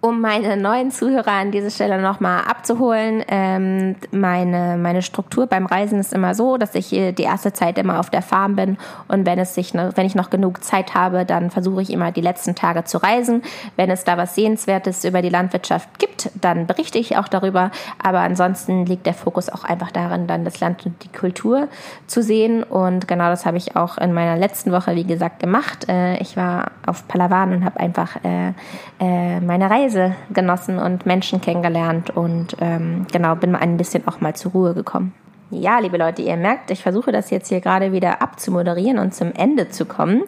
um 0.07 0.21
meine 0.21 0.57
neuen 0.57 0.93
Zuhörer 0.93 1.33
an 1.33 1.51
dieser 1.51 1.71
Stelle 1.71 2.01
nochmal 2.01 2.45
abzuholen, 2.45 3.25
ähm, 3.27 3.97
meine, 4.13 4.77
meine 4.79 5.03
Struktur 5.03 5.47
beim 5.47 5.67
Reisen 5.67 5.99
ist 5.99 6.13
immer 6.13 6.35
so, 6.35 6.59
dass 6.59 6.75
ich 6.77 6.91
die 6.91 7.23
erste 7.23 7.53
Zeit 7.53 7.77
immer 7.77 7.99
auf 7.99 8.09
der 8.09 8.23
Farm 8.23 8.55
bin 8.55 8.79
und 9.09 9.27
wenn 9.27 9.39
es 9.39 9.55
sich, 9.55 9.75
wenn 9.75 10.07
ich 10.07 10.15
noch 10.15 10.31
genug 10.31 10.63
Zeit 10.63 10.95
habe, 10.95 11.25
dann 11.25 11.51
versuche 11.51 11.83
ich 11.83 11.91
immer 11.91 12.13
die 12.13 12.21
letzten 12.21 12.55
Tage 12.55 12.85
zu 12.85 12.99
reisen. 12.99 13.43
Wenn 13.75 13.91
es 13.91 14.05
da 14.05 14.17
was 14.17 14.35
Sehenswertes 14.35 15.05
über 15.05 15.23
die 15.23 15.29
Landwirtschaft 15.29 15.99
gibt, 15.99 16.31
dann 16.41 16.67
berichte 16.67 16.99
ich 16.99 17.17
auch 17.17 17.29
darüber. 17.29 17.71
Aber 18.03 18.21
ansonsten 18.21 18.87
liegt 18.87 19.07
der 19.07 19.15
Fokus 19.15 19.49
auch 19.49 19.65
einfach 19.65 19.91
darin, 19.91 20.27
dann 20.27 20.45
das 20.45 20.61
Land 20.61 20.87
und 20.87 21.03
die 21.03 21.09
Kultur 21.09 21.69
zu 22.07 22.23
sehen. 22.23 22.63
Und 22.63 23.09
genau 23.09 23.29
das 23.29 23.47
habe 23.47 23.57
ich 23.57 23.77
auch 23.77 23.99
in 23.99 24.13
meiner 24.13 24.37
letzten 24.37 24.73
Woche, 24.73 24.95
wie 24.95 25.05
gesagt, 25.05 25.41
gemacht. 25.41 25.89
Äh, 25.89 26.19
ich 26.19 26.37
war 26.37 26.71
auf 26.87 27.09
Palawan 27.09 27.53
und 27.53 27.65
habe 27.65 27.81
einfach 27.81 28.17
äh, 28.25 28.53
äh, 29.01 29.41
meine 29.41 29.71
Reise 29.71 29.96
Reise 29.97 30.15
genossen 30.31 30.79
und 30.79 31.07
Menschen 31.07 31.41
kennengelernt 31.41 32.11
und 32.11 32.57
ähm, 32.61 33.07
genau, 33.13 33.35
bin 33.35 33.55
ein 33.55 33.77
bisschen 33.77 34.07
auch 34.07 34.21
mal 34.21 34.35
zur 34.35 34.53
Ruhe 34.53 34.75
gekommen. 34.75 35.15
Ja, 35.49 35.79
liebe 35.79 35.97
Leute, 35.97 36.23
ihr 36.23 36.37
merkt, 36.37 36.73
ich 36.73 36.83
versuche 36.83 37.13
das 37.13 37.31
jetzt 37.31 37.49
hier 37.49 37.61
gerade 37.61 37.93
wieder 37.93 38.21
abzumoderieren 38.21 38.99
und 38.99 39.15
zum 39.15 39.33
Ende 39.33 39.69
zu 39.69 39.85
kommen. 39.85 40.25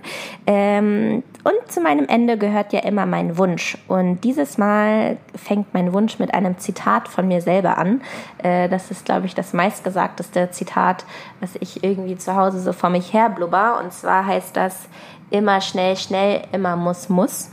Ähm, 0.46 1.24
und 1.42 1.72
zu 1.72 1.80
meinem 1.80 2.06
Ende 2.06 2.38
gehört 2.38 2.72
ja 2.72 2.80
immer 2.80 3.04
mein 3.04 3.36
Wunsch. 3.36 3.76
Und 3.88 4.22
dieses 4.22 4.58
Mal 4.58 5.16
fängt 5.34 5.74
mein 5.74 5.92
Wunsch 5.92 6.20
mit 6.20 6.32
einem 6.32 6.56
Zitat 6.58 7.08
von 7.08 7.26
mir 7.26 7.40
selber 7.40 7.78
an. 7.78 8.00
Äh, 8.44 8.68
das 8.68 8.92
ist, 8.92 9.06
glaube 9.06 9.26
ich, 9.26 9.34
das 9.34 9.52
meistgesagteste 9.52 10.52
Zitat, 10.52 11.04
was 11.40 11.56
ich 11.56 11.82
irgendwie 11.82 12.16
zu 12.16 12.36
Hause 12.36 12.60
so 12.60 12.72
vor 12.72 12.90
mich 12.90 13.12
her 13.12 13.28
blubber. 13.28 13.80
Und 13.82 13.92
zwar 13.92 14.24
heißt 14.24 14.56
das 14.56 14.88
immer 15.30 15.60
schnell, 15.60 15.96
schnell, 15.96 16.42
immer 16.52 16.76
muss, 16.76 17.08
muss. 17.08 17.50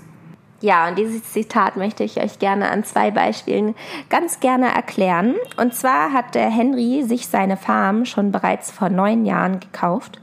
Ja, 0.66 0.88
und 0.88 0.98
dieses 0.98 1.24
Zitat 1.32 1.76
möchte 1.76 2.04
ich 2.04 2.20
euch 2.20 2.40
gerne 2.40 2.72
an 2.72 2.84
zwei 2.84 3.12
Beispielen 3.12 3.76
ganz 4.10 4.40
gerne 4.40 4.74
erklären. 4.74 5.36
Und 5.58 5.76
zwar 5.76 6.12
hat 6.12 6.34
der 6.34 6.50
Henry 6.50 7.04
sich 7.04 7.28
seine 7.28 7.56
Farm 7.56 8.06
schon 8.06 8.32
bereits 8.32 8.72
vor 8.72 8.90
neun 8.90 9.26
Jahren 9.26 9.60
gekauft. 9.60 10.20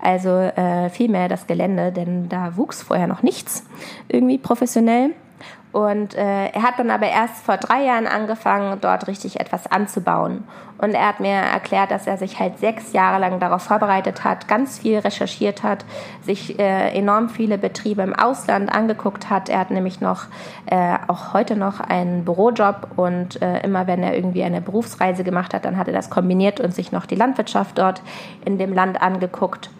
Also 0.00 0.30
äh, 0.30 0.88
vielmehr 0.88 1.28
das 1.28 1.46
Gelände, 1.46 1.92
denn 1.92 2.30
da 2.30 2.56
wuchs 2.56 2.80
vorher 2.80 3.06
noch 3.06 3.22
nichts 3.22 3.66
irgendwie 4.08 4.38
professionell. 4.38 5.10
Und 5.72 6.14
äh, 6.14 6.48
er 6.48 6.62
hat 6.62 6.78
dann 6.78 6.90
aber 6.90 7.08
erst 7.08 7.44
vor 7.44 7.56
drei 7.56 7.84
Jahren 7.84 8.06
angefangen, 8.06 8.78
dort 8.80 9.06
richtig 9.08 9.40
etwas 9.40 9.66
anzubauen. 9.66 10.44
Und 10.76 10.94
er 10.94 11.06
hat 11.06 11.20
mir 11.20 11.30
erklärt, 11.30 11.90
dass 11.90 12.06
er 12.06 12.18
sich 12.18 12.38
halt 12.38 12.58
sechs 12.58 12.92
Jahre 12.92 13.20
lang 13.20 13.38
darauf 13.38 13.62
vorbereitet 13.62 14.24
hat, 14.24 14.48
ganz 14.48 14.80
viel 14.80 14.98
recherchiert 14.98 15.62
hat, 15.62 15.84
sich 16.22 16.58
äh, 16.58 16.90
enorm 16.90 17.30
viele 17.30 17.56
Betriebe 17.56 18.02
im 18.02 18.14
Ausland 18.14 18.70
angeguckt 18.74 19.30
hat. 19.30 19.48
Er 19.48 19.60
hat 19.60 19.70
nämlich 19.70 20.00
noch, 20.00 20.24
äh, 20.66 20.96
auch 21.06 21.32
heute 21.32 21.56
noch 21.56 21.80
einen 21.80 22.24
Bürojob 22.24 22.88
und 22.96 23.40
äh, 23.40 23.60
immer 23.60 23.86
wenn 23.86 24.02
er 24.02 24.14
irgendwie 24.14 24.42
eine 24.42 24.60
Berufsreise 24.60 25.24
gemacht 25.24 25.54
hat, 25.54 25.64
dann 25.64 25.78
hat 25.78 25.86
er 25.86 25.94
das 25.94 26.10
kombiniert 26.10 26.60
und 26.60 26.74
sich 26.74 26.92
noch 26.92 27.06
die 27.06 27.14
Landwirtschaft 27.16 27.78
dort 27.78 28.02
in 28.44 28.58
dem 28.58 28.74
Land 28.74 29.00
angeguckt. 29.00 29.70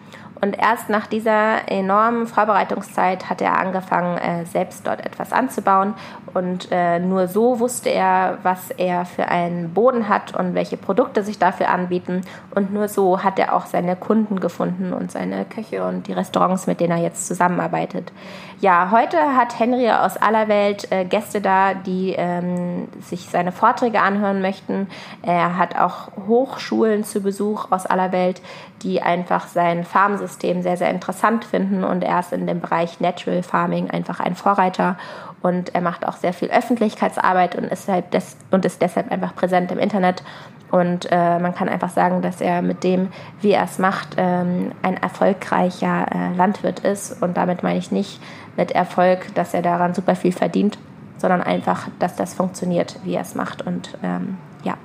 Und 0.43 0.59
erst 0.59 0.89
nach 0.89 1.07
dieser 1.07 1.71
enormen 1.71 2.27
Vorbereitungszeit 2.27 3.29
hat 3.29 3.41
er 3.41 3.57
angefangen, 3.57 4.17
äh, 4.17 4.43
selbst 4.43 4.85
dort 4.85 5.05
etwas 5.05 5.31
anzubauen. 5.31 5.93
Und 6.33 6.67
äh, 6.69 6.99
nur 6.99 7.29
so 7.29 7.61
wusste 7.61 7.89
er, 7.89 8.39
was 8.43 8.69
er 8.71 9.05
für 9.05 9.29
einen 9.29 9.73
Boden 9.73 10.09
hat 10.09 10.35
und 10.35 10.53
welche 10.53 10.75
Produkte 10.75 11.23
sich 11.23 11.39
dafür 11.39 11.69
anbieten. 11.69 12.23
Und 12.53 12.73
nur 12.73 12.89
so 12.89 13.23
hat 13.23 13.39
er 13.39 13.55
auch 13.55 13.67
seine 13.67 13.95
Kunden 13.95 14.41
gefunden 14.41 14.91
und 14.91 15.13
seine 15.13 15.45
Köche 15.45 15.85
und 15.85 16.07
die 16.07 16.13
Restaurants, 16.13 16.67
mit 16.67 16.81
denen 16.81 16.97
er 16.97 17.03
jetzt 17.03 17.25
zusammenarbeitet. 17.25 18.11
Ja, 18.59 18.89
heute 18.91 19.17
hat 19.37 19.57
Henry 19.59 19.89
aus 19.91 20.17
aller 20.17 20.49
Welt 20.49 20.91
äh, 20.91 21.05
Gäste 21.05 21.39
da, 21.39 21.73
die 21.73 22.15
ähm, 22.17 22.89
sich 23.01 23.29
seine 23.29 23.53
Vorträge 23.53 24.01
anhören 24.01 24.41
möchten. 24.41 24.87
Er 25.21 25.57
hat 25.57 25.79
auch 25.79 26.11
Hochschulen 26.27 27.05
zu 27.05 27.21
Besuch 27.21 27.71
aus 27.71 27.85
aller 27.85 28.11
Welt, 28.11 28.41
die 28.81 29.01
einfach 29.01 29.47
sein 29.47 29.83
Farmsystem 29.83 30.32
sehr, 30.41 30.77
sehr 30.77 30.89
interessant 30.89 31.45
finden 31.45 31.83
und 31.83 32.03
er 32.03 32.19
ist 32.19 32.33
in 32.33 32.47
dem 32.47 32.59
Bereich 32.59 32.99
Natural 32.99 33.43
Farming 33.43 33.89
einfach 33.89 34.19
ein 34.19 34.35
Vorreiter 34.35 34.97
und 35.41 35.75
er 35.75 35.81
macht 35.81 36.07
auch 36.07 36.15
sehr 36.15 36.33
viel 36.33 36.49
Öffentlichkeitsarbeit 36.49 37.55
und 37.55 37.65
ist, 37.65 37.87
halt 37.87 38.13
des, 38.13 38.37
und 38.51 38.65
ist 38.65 38.81
deshalb 38.81 39.11
einfach 39.11 39.35
präsent 39.35 39.71
im 39.71 39.79
Internet 39.79 40.23
und 40.71 41.07
äh, 41.11 41.39
man 41.39 41.53
kann 41.53 41.69
einfach 41.69 41.89
sagen, 41.89 42.21
dass 42.21 42.41
er 42.41 42.61
mit 42.61 42.83
dem, 42.83 43.09
wie 43.41 43.51
er 43.51 43.63
es 43.63 43.77
macht, 43.77 44.15
ähm, 44.17 44.71
ein 44.81 44.97
erfolgreicher 44.97 46.07
äh, 46.11 46.35
Landwirt 46.35 46.79
ist 46.79 47.21
und 47.21 47.37
damit 47.37 47.61
meine 47.61 47.77
ich 47.77 47.91
nicht 47.91 48.21
mit 48.57 48.71
Erfolg, 48.71 49.33
dass 49.35 49.53
er 49.53 49.61
daran 49.61 49.93
super 49.93 50.15
viel 50.15 50.31
verdient, 50.31 50.77
sondern 51.17 51.41
einfach, 51.41 51.89
dass 51.99 52.15
das 52.15 52.33
funktioniert, 52.33 52.99
wie 53.03 53.15
er 53.15 53.21
es 53.21 53.35
macht 53.35 53.61
und 53.61 53.97
ähm, 54.01 54.37
ja, 54.63 54.75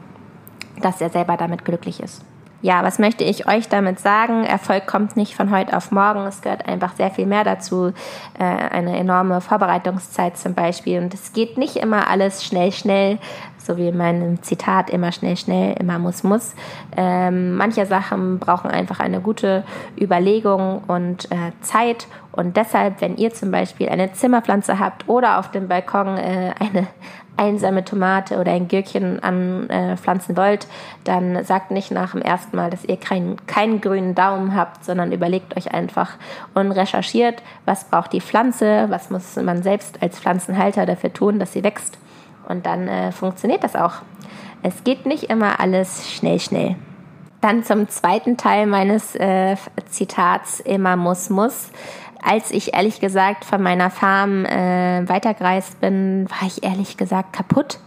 dass 0.82 1.00
er 1.00 1.10
selber 1.10 1.36
damit 1.36 1.64
glücklich 1.64 2.00
ist 2.00 2.24
ja, 2.60 2.82
was 2.82 2.98
möchte 2.98 3.22
ich 3.22 3.46
euch 3.46 3.68
damit 3.68 4.00
sagen? 4.00 4.44
Erfolg 4.44 4.86
kommt 4.86 5.16
nicht 5.16 5.36
von 5.36 5.50
heute 5.50 5.76
auf 5.76 5.92
morgen. 5.92 6.26
Es 6.26 6.42
gehört 6.42 6.66
einfach 6.66 6.96
sehr 6.96 7.10
viel 7.10 7.26
mehr 7.26 7.44
dazu. 7.44 7.92
Äh, 8.38 8.44
eine 8.44 8.98
enorme 8.98 9.40
Vorbereitungszeit 9.40 10.36
zum 10.36 10.54
Beispiel. 10.54 11.00
Und 11.00 11.14
es 11.14 11.32
geht 11.32 11.56
nicht 11.56 11.76
immer 11.76 12.08
alles 12.08 12.44
schnell, 12.44 12.72
schnell, 12.72 13.18
so 13.68 13.76
wie 13.76 13.88
in 13.88 13.96
meinem 13.96 14.42
Zitat, 14.42 14.88
immer 14.88 15.12
schnell, 15.12 15.36
schnell, 15.36 15.76
immer 15.78 15.98
muss, 15.98 16.24
muss. 16.24 16.54
Ähm, 16.96 17.54
manche 17.54 17.84
Sachen 17.86 18.38
brauchen 18.38 18.70
einfach 18.70 18.98
eine 18.98 19.20
gute 19.20 19.62
Überlegung 20.00 20.82
und 20.88 21.30
äh, 21.30 21.52
Zeit. 21.60 22.06
Und 22.32 22.56
deshalb, 22.56 23.00
wenn 23.02 23.16
ihr 23.16 23.32
zum 23.32 23.50
Beispiel 23.50 23.90
eine 23.90 24.12
Zimmerpflanze 24.12 24.78
habt 24.78 25.08
oder 25.08 25.38
auf 25.38 25.50
dem 25.50 25.68
Balkon 25.68 26.16
äh, 26.16 26.54
eine 26.58 26.88
einsame 27.36 27.84
Tomate 27.84 28.38
oder 28.38 28.52
ein 28.52 28.68
Gürkchen 28.68 29.22
anpflanzen 29.22 30.34
äh, 30.34 30.38
wollt, 30.38 30.66
dann 31.04 31.44
sagt 31.44 31.70
nicht 31.70 31.90
nach 31.90 32.12
dem 32.12 32.22
ersten 32.22 32.56
Mal, 32.56 32.70
dass 32.70 32.84
ihr 32.84 32.96
keinen, 32.96 33.36
keinen 33.46 33.80
grünen 33.80 34.14
Daumen 34.14 34.56
habt, 34.56 34.84
sondern 34.84 35.12
überlegt 35.12 35.56
euch 35.56 35.72
einfach 35.72 36.12
und 36.54 36.72
recherchiert, 36.72 37.42
was 37.64 37.84
braucht 37.84 38.12
die 38.12 38.20
Pflanze, 38.20 38.86
was 38.88 39.10
muss 39.10 39.36
man 39.36 39.62
selbst 39.62 40.02
als 40.02 40.18
Pflanzenhalter 40.18 40.84
dafür 40.86 41.12
tun, 41.12 41.38
dass 41.38 41.52
sie 41.52 41.62
wächst. 41.62 41.98
Und 42.48 42.66
dann 42.66 42.88
äh, 42.88 43.12
funktioniert 43.12 43.62
das 43.62 43.76
auch. 43.76 43.94
Es 44.62 44.82
geht 44.84 45.06
nicht 45.06 45.24
immer 45.24 45.60
alles 45.60 46.10
schnell, 46.10 46.40
schnell. 46.40 46.76
Dann 47.40 47.62
zum 47.62 47.88
zweiten 47.88 48.36
Teil 48.36 48.66
meines 48.66 49.14
äh, 49.14 49.56
Zitats, 49.88 50.58
immer 50.58 50.96
muss, 50.96 51.30
muss 51.30 51.70
als 52.22 52.50
ich 52.50 52.74
ehrlich 52.74 53.00
gesagt 53.00 53.44
von 53.44 53.62
meiner 53.62 53.90
Farm 53.90 54.44
äh, 54.44 55.08
weitergereist 55.08 55.80
bin, 55.80 56.28
war 56.28 56.46
ich 56.46 56.62
ehrlich 56.62 56.96
gesagt 56.96 57.32
kaputt. 57.32 57.78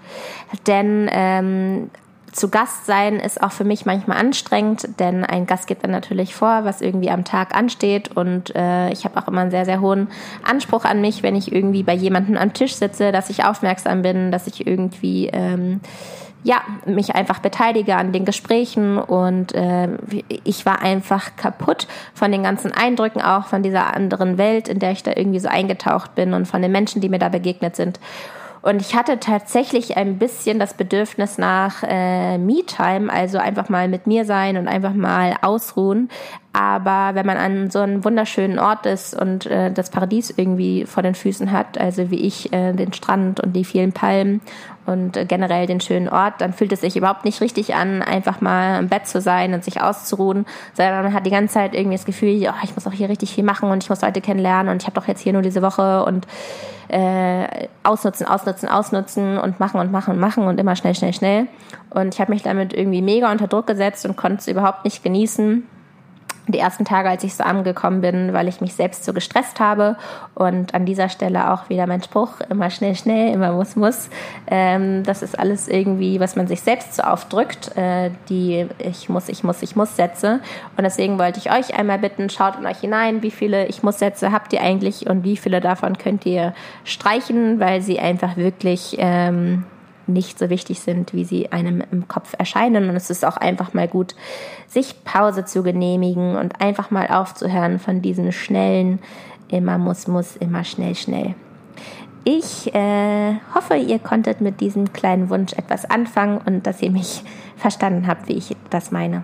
Denn 0.67 1.09
ähm, 1.11 1.89
zu 2.31 2.49
Gast 2.49 2.85
sein 2.85 3.19
ist 3.19 3.41
auch 3.41 3.51
für 3.51 3.63
mich 3.63 3.85
manchmal 3.85 4.17
anstrengend, 4.17 4.99
denn 4.99 5.25
ein 5.25 5.45
Gast 5.45 5.67
gibt 5.67 5.83
dann 5.83 5.91
natürlich 5.91 6.33
vor, 6.33 6.63
was 6.63 6.81
irgendwie 6.81 7.09
am 7.09 7.25
Tag 7.25 7.55
ansteht 7.55 8.15
und 8.15 8.55
äh, 8.55 8.91
ich 8.91 9.03
habe 9.05 9.19
auch 9.19 9.27
immer 9.27 9.41
einen 9.41 9.51
sehr, 9.51 9.65
sehr 9.65 9.81
hohen 9.81 10.07
Anspruch 10.43 10.85
an 10.85 11.01
mich, 11.01 11.23
wenn 11.23 11.35
ich 11.35 11.51
irgendwie 11.51 11.83
bei 11.83 11.93
jemandem 11.93 12.37
am 12.37 12.53
Tisch 12.53 12.75
sitze, 12.75 13.11
dass 13.11 13.29
ich 13.29 13.43
aufmerksam 13.43 14.01
bin, 14.01 14.31
dass 14.31 14.47
ich 14.47 14.65
irgendwie 14.65 15.27
ähm, 15.27 15.81
ja, 16.43 16.61
mich 16.85 17.13
einfach 17.13 17.39
beteilige 17.39 17.95
an 17.95 18.13
den 18.13 18.25
Gesprächen 18.25 18.97
und 18.97 19.53
äh, 19.53 19.89
ich 20.43 20.65
war 20.65 20.81
einfach 20.81 21.35
kaputt 21.35 21.87
von 22.13 22.31
den 22.31 22.43
ganzen 22.43 22.71
Eindrücken, 22.71 23.21
auch 23.21 23.45
von 23.45 23.61
dieser 23.61 23.93
anderen 23.93 24.37
Welt, 24.37 24.67
in 24.67 24.79
der 24.79 24.91
ich 24.91 25.03
da 25.03 25.11
irgendwie 25.15 25.39
so 25.39 25.49
eingetaucht 25.49 26.15
bin 26.15 26.33
und 26.33 26.47
von 26.47 26.61
den 26.61 26.71
Menschen, 26.71 27.01
die 27.01 27.09
mir 27.09 27.19
da 27.19 27.29
begegnet 27.29 27.75
sind. 27.75 27.99
Und 28.61 28.81
ich 28.81 28.95
hatte 28.95 29.19
tatsächlich 29.19 29.97
ein 29.97 30.19
bisschen 30.19 30.59
das 30.59 30.75
Bedürfnis 30.75 31.37
nach 31.37 31.83
äh, 31.83 32.37
Me-Time, 32.37 33.11
also 33.11 33.39
einfach 33.39 33.69
mal 33.69 33.87
mit 33.87 34.05
mir 34.05 34.25
sein 34.25 34.57
und 34.57 34.67
einfach 34.67 34.93
mal 34.93 35.35
ausruhen. 35.41 36.09
Aber 36.53 37.15
wenn 37.15 37.25
man 37.25 37.37
an 37.37 37.69
so 37.69 37.79
einem 37.79 38.03
wunderschönen 38.03 38.59
Ort 38.59 38.85
ist 38.85 39.13
und 39.19 39.45
äh, 39.45 39.71
das 39.71 39.89
Paradies 39.89 40.33
irgendwie 40.35 40.85
vor 40.85 41.01
den 41.01 41.15
Füßen 41.15 41.49
hat, 41.51 41.77
also 41.77 42.11
wie 42.11 42.19
ich 42.19 42.51
äh, 42.51 42.73
den 42.73 42.91
Strand 42.91 43.39
und 43.39 43.53
die 43.53 43.63
vielen 43.63 43.93
Palmen 43.93 44.41
und 44.85 45.15
äh, 45.15 45.23
generell 45.23 45.65
den 45.65 45.79
schönen 45.79 46.09
Ort, 46.09 46.41
dann 46.41 46.51
fühlt 46.51 46.73
es 46.73 46.81
sich 46.81 46.97
überhaupt 46.97 47.23
nicht 47.23 47.39
richtig 47.39 47.73
an, 47.75 48.01
einfach 48.01 48.41
mal 48.41 48.79
im 48.79 48.89
Bett 48.89 49.07
zu 49.07 49.21
sein 49.21 49.53
und 49.53 49.63
sich 49.63 49.81
auszuruhen, 49.81 50.45
sondern 50.73 51.03
man 51.03 51.13
hat 51.13 51.25
die 51.25 51.31
ganze 51.31 51.53
Zeit 51.53 51.73
irgendwie 51.73 51.95
das 51.95 52.05
Gefühl, 52.05 52.45
oh, 52.49 52.63
ich 52.63 52.75
muss 52.75 52.85
auch 52.85 52.91
hier 52.91 53.07
richtig 53.07 53.33
viel 53.33 53.45
machen 53.45 53.71
und 53.71 53.81
ich 53.81 53.89
muss 53.89 54.01
Leute 54.01 54.19
kennenlernen 54.19 54.73
und 54.73 54.81
ich 54.81 54.87
habe 54.87 54.99
doch 54.99 55.07
jetzt 55.07 55.21
hier 55.21 55.31
nur 55.31 55.43
diese 55.43 55.61
Woche 55.61 56.03
und 56.03 56.27
äh, 56.89 57.67
ausnutzen, 57.83 58.27
ausnutzen, 58.27 58.67
ausnutzen 58.67 59.37
und 59.37 59.61
machen 59.61 59.79
und 59.79 59.93
machen 59.93 60.15
und 60.15 60.19
machen 60.19 60.43
und 60.43 60.59
immer 60.59 60.75
schnell, 60.75 60.95
schnell, 60.95 61.13
schnell. 61.13 61.47
Und 61.91 62.13
ich 62.13 62.19
habe 62.19 62.33
mich 62.33 62.43
damit 62.43 62.73
irgendwie 62.73 63.01
mega 63.01 63.31
unter 63.31 63.47
Druck 63.47 63.67
gesetzt 63.67 64.05
und 64.05 64.17
konnte 64.17 64.39
es 64.39 64.47
überhaupt 64.49 64.83
nicht 64.83 65.01
genießen 65.01 65.63
die 66.47 66.59
ersten 66.59 66.85
Tage, 66.85 67.09
als 67.09 67.23
ich 67.23 67.35
so 67.35 67.43
angekommen 67.43 68.01
bin, 68.01 68.33
weil 68.33 68.47
ich 68.47 68.61
mich 68.61 68.73
selbst 68.73 69.05
so 69.05 69.13
gestresst 69.13 69.59
habe. 69.59 69.95
Und 70.33 70.73
an 70.73 70.85
dieser 70.85 71.09
Stelle 71.09 71.51
auch 71.51 71.69
wieder 71.69 71.87
mein 71.87 72.01
Spruch, 72.01 72.41
immer 72.49 72.69
schnell, 72.69 72.95
schnell, 72.95 73.33
immer 73.33 73.51
muss, 73.51 73.75
muss. 73.75 74.09
Ähm, 74.47 75.03
das 75.03 75.21
ist 75.21 75.37
alles 75.37 75.67
irgendwie, 75.67 76.19
was 76.19 76.35
man 76.35 76.47
sich 76.47 76.61
selbst 76.61 76.95
so 76.95 77.03
aufdrückt, 77.03 77.75
äh, 77.77 78.11
die 78.29 78.67
ich 78.79 79.09
muss, 79.09 79.29
ich 79.29 79.43
muss, 79.43 79.61
ich 79.61 79.75
muss 79.75 79.95
Sätze. 79.95 80.39
Und 80.77 80.83
deswegen 80.83 81.19
wollte 81.19 81.39
ich 81.39 81.51
euch 81.51 81.77
einmal 81.77 81.99
bitten, 81.99 82.29
schaut 82.29 82.57
in 82.57 82.65
euch 82.65 82.79
hinein, 82.79 83.21
wie 83.21 83.31
viele 83.31 83.67
ich 83.67 83.83
muss 83.83 83.99
Sätze 83.99 84.31
habt 84.31 84.53
ihr 84.53 84.61
eigentlich 84.61 85.07
und 85.07 85.23
wie 85.23 85.37
viele 85.37 85.61
davon 85.61 85.97
könnt 85.97 86.25
ihr 86.25 86.53
streichen, 86.83 87.59
weil 87.59 87.81
sie 87.81 87.99
einfach 87.99 88.37
wirklich... 88.37 88.95
Ähm, 88.99 89.63
nicht 90.13 90.39
so 90.39 90.49
wichtig 90.49 90.79
sind, 90.79 91.13
wie 91.13 91.25
sie 91.25 91.51
einem 91.51 91.83
im 91.91 92.07
Kopf 92.07 92.33
erscheinen. 92.37 92.89
Und 92.89 92.95
es 92.95 93.09
ist 93.09 93.25
auch 93.25 93.37
einfach 93.37 93.73
mal 93.73 93.87
gut, 93.87 94.15
sich 94.67 95.03
Pause 95.03 95.45
zu 95.45 95.63
genehmigen 95.63 96.35
und 96.35 96.61
einfach 96.61 96.91
mal 96.91 97.07
aufzuhören 97.07 97.79
von 97.79 98.01
diesen 98.01 98.31
schnellen, 98.31 98.99
immer 99.49 99.77
muss, 99.77 100.07
muss, 100.07 100.35
immer 100.35 100.63
schnell, 100.63 100.95
schnell. 100.95 101.35
Ich 102.23 102.73
äh, 102.75 103.35
hoffe, 103.55 103.75
ihr 103.75 103.97
konntet 103.97 104.41
mit 104.41 104.61
diesem 104.61 104.93
kleinen 104.93 105.29
Wunsch 105.29 105.53
etwas 105.53 105.89
anfangen 105.89 106.39
und 106.45 106.67
dass 106.67 106.81
ihr 106.81 106.91
mich 106.91 107.23
verstanden 107.57 108.05
habt, 108.05 108.27
wie 108.27 108.33
ich 108.33 108.55
das 108.69 108.91
meine. 108.91 109.23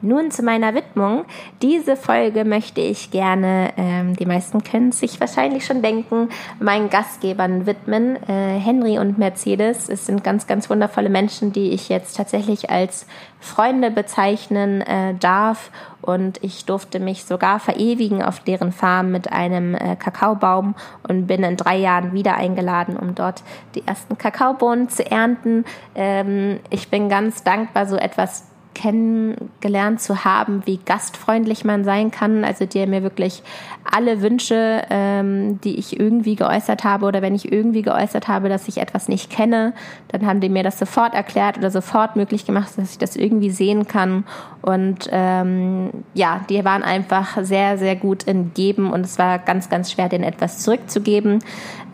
Nun 0.00 0.30
zu 0.30 0.44
meiner 0.44 0.74
Widmung. 0.74 1.24
Diese 1.60 1.96
Folge 1.96 2.44
möchte 2.44 2.80
ich 2.80 3.10
gerne, 3.10 3.72
ähm, 3.76 4.14
die 4.14 4.26
meisten 4.26 4.62
können 4.62 4.92
sich 4.92 5.18
wahrscheinlich 5.18 5.66
schon 5.66 5.82
denken, 5.82 6.28
meinen 6.60 6.88
Gastgebern 6.88 7.66
widmen. 7.66 8.16
Äh, 8.28 8.60
Henry 8.60 9.00
und 9.00 9.18
Mercedes. 9.18 9.88
Es 9.88 10.06
sind 10.06 10.22
ganz, 10.22 10.46
ganz 10.46 10.70
wundervolle 10.70 11.08
Menschen, 11.08 11.52
die 11.52 11.70
ich 11.70 11.88
jetzt 11.88 12.16
tatsächlich 12.16 12.70
als 12.70 13.06
Freunde 13.40 13.90
bezeichnen 13.90 14.82
äh, 14.82 15.14
darf. 15.14 15.72
Und 16.00 16.42
ich 16.44 16.64
durfte 16.64 17.00
mich 17.00 17.24
sogar 17.24 17.58
verewigen 17.58 18.22
auf 18.22 18.38
deren 18.38 18.70
Farm 18.70 19.10
mit 19.10 19.32
einem 19.32 19.74
äh, 19.74 19.96
Kakaobaum 19.96 20.76
und 21.08 21.26
bin 21.26 21.42
in 21.42 21.56
drei 21.56 21.76
Jahren 21.76 22.12
wieder 22.12 22.36
eingeladen, 22.36 22.96
um 22.96 23.16
dort 23.16 23.42
die 23.74 23.84
ersten 23.84 24.16
Kakaobohnen 24.16 24.88
zu 24.88 25.04
ernten. 25.10 25.64
Ähm, 25.96 26.60
ich 26.70 26.88
bin 26.88 27.08
ganz 27.08 27.42
dankbar, 27.42 27.86
so 27.86 27.96
etwas 27.96 28.44
kennengelernt 28.78 30.00
zu 30.00 30.24
haben, 30.24 30.62
wie 30.64 30.78
gastfreundlich 30.78 31.64
man 31.64 31.82
sein 31.82 32.12
kann. 32.12 32.44
Also 32.44 32.64
die 32.64 32.86
mir 32.86 33.02
wirklich 33.02 33.42
alle 33.84 34.22
Wünsche, 34.22 34.82
ähm, 34.88 35.60
die 35.62 35.78
ich 35.78 35.98
irgendwie 35.98 36.36
geäußert 36.36 36.84
habe 36.84 37.06
oder 37.06 37.20
wenn 37.20 37.34
ich 37.34 37.50
irgendwie 37.50 37.82
geäußert 37.82 38.28
habe, 38.28 38.48
dass 38.48 38.68
ich 38.68 38.78
etwas 38.78 39.08
nicht 39.08 39.30
kenne, 39.30 39.72
dann 40.08 40.26
haben 40.26 40.40
die 40.40 40.48
mir 40.48 40.62
das 40.62 40.78
sofort 40.78 41.12
erklärt 41.12 41.58
oder 41.58 41.72
sofort 41.72 42.14
möglich 42.14 42.46
gemacht, 42.46 42.70
dass 42.76 42.92
ich 42.92 42.98
das 42.98 43.16
irgendwie 43.16 43.50
sehen 43.50 43.88
kann. 43.88 44.24
Und 44.62 45.08
ähm, 45.10 45.90
ja, 46.14 46.42
die 46.48 46.64
waren 46.64 46.84
einfach 46.84 47.38
sehr, 47.42 47.78
sehr 47.78 47.96
gut 47.96 48.22
in 48.24 48.54
Geben 48.54 48.92
und 48.92 49.04
es 49.04 49.18
war 49.18 49.40
ganz, 49.40 49.68
ganz 49.68 49.90
schwer, 49.90 50.08
denen 50.08 50.24
etwas 50.24 50.60
zurückzugeben. 50.60 51.40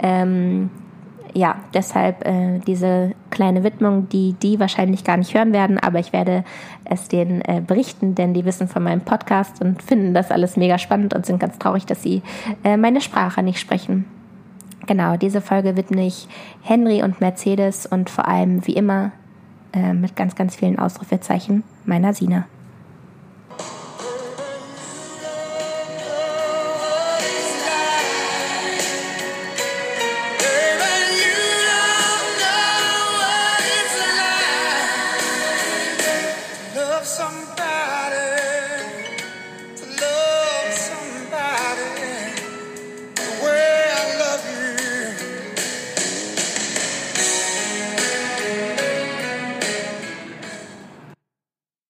Ähm, 0.00 0.68
ja, 1.34 1.56
deshalb 1.74 2.24
äh, 2.26 2.60
diese 2.66 3.12
kleine 3.30 3.64
Widmung, 3.64 4.08
die 4.08 4.34
die 4.34 4.60
wahrscheinlich 4.60 5.04
gar 5.04 5.16
nicht 5.16 5.34
hören 5.34 5.52
werden, 5.52 5.78
aber 5.78 5.98
ich 5.98 6.12
werde 6.12 6.44
es 6.84 7.08
denen 7.08 7.40
äh, 7.42 7.60
berichten, 7.60 8.14
denn 8.14 8.34
die 8.34 8.44
wissen 8.44 8.68
von 8.68 8.84
meinem 8.84 9.00
Podcast 9.00 9.60
und 9.60 9.82
finden 9.82 10.14
das 10.14 10.30
alles 10.30 10.56
mega 10.56 10.78
spannend 10.78 11.12
und 11.12 11.26
sind 11.26 11.40
ganz 11.40 11.58
traurig, 11.58 11.86
dass 11.86 12.02
sie 12.02 12.22
äh, 12.62 12.76
meine 12.76 13.00
Sprache 13.00 13.42
nicht 13.42 13.58
sprechen. 13.58 14.04
Genau, 14.86 15.16
diese 15.16 15.40
Folge 15.40 15.76
widme 15.76 16.06
ich 16.06 16.28
Henry 16.62 17.02
und 17.02 17.20
Mercedes 17.20 17.86
und 17.86 18.10
vor 18.10 18.28
allem 18.28 18.66
wie 18.66 18.74
immer 18.74 19.12
äh, 19.72 19.92
mit 19.92 20.14
ganz, 20.14 20.36
ganz 20.36 20.54
vielen 20.54 20.78
Ausrufezeichen 20.78 21.64
meiner 21.84 22.14
Sina. 22.14 22.46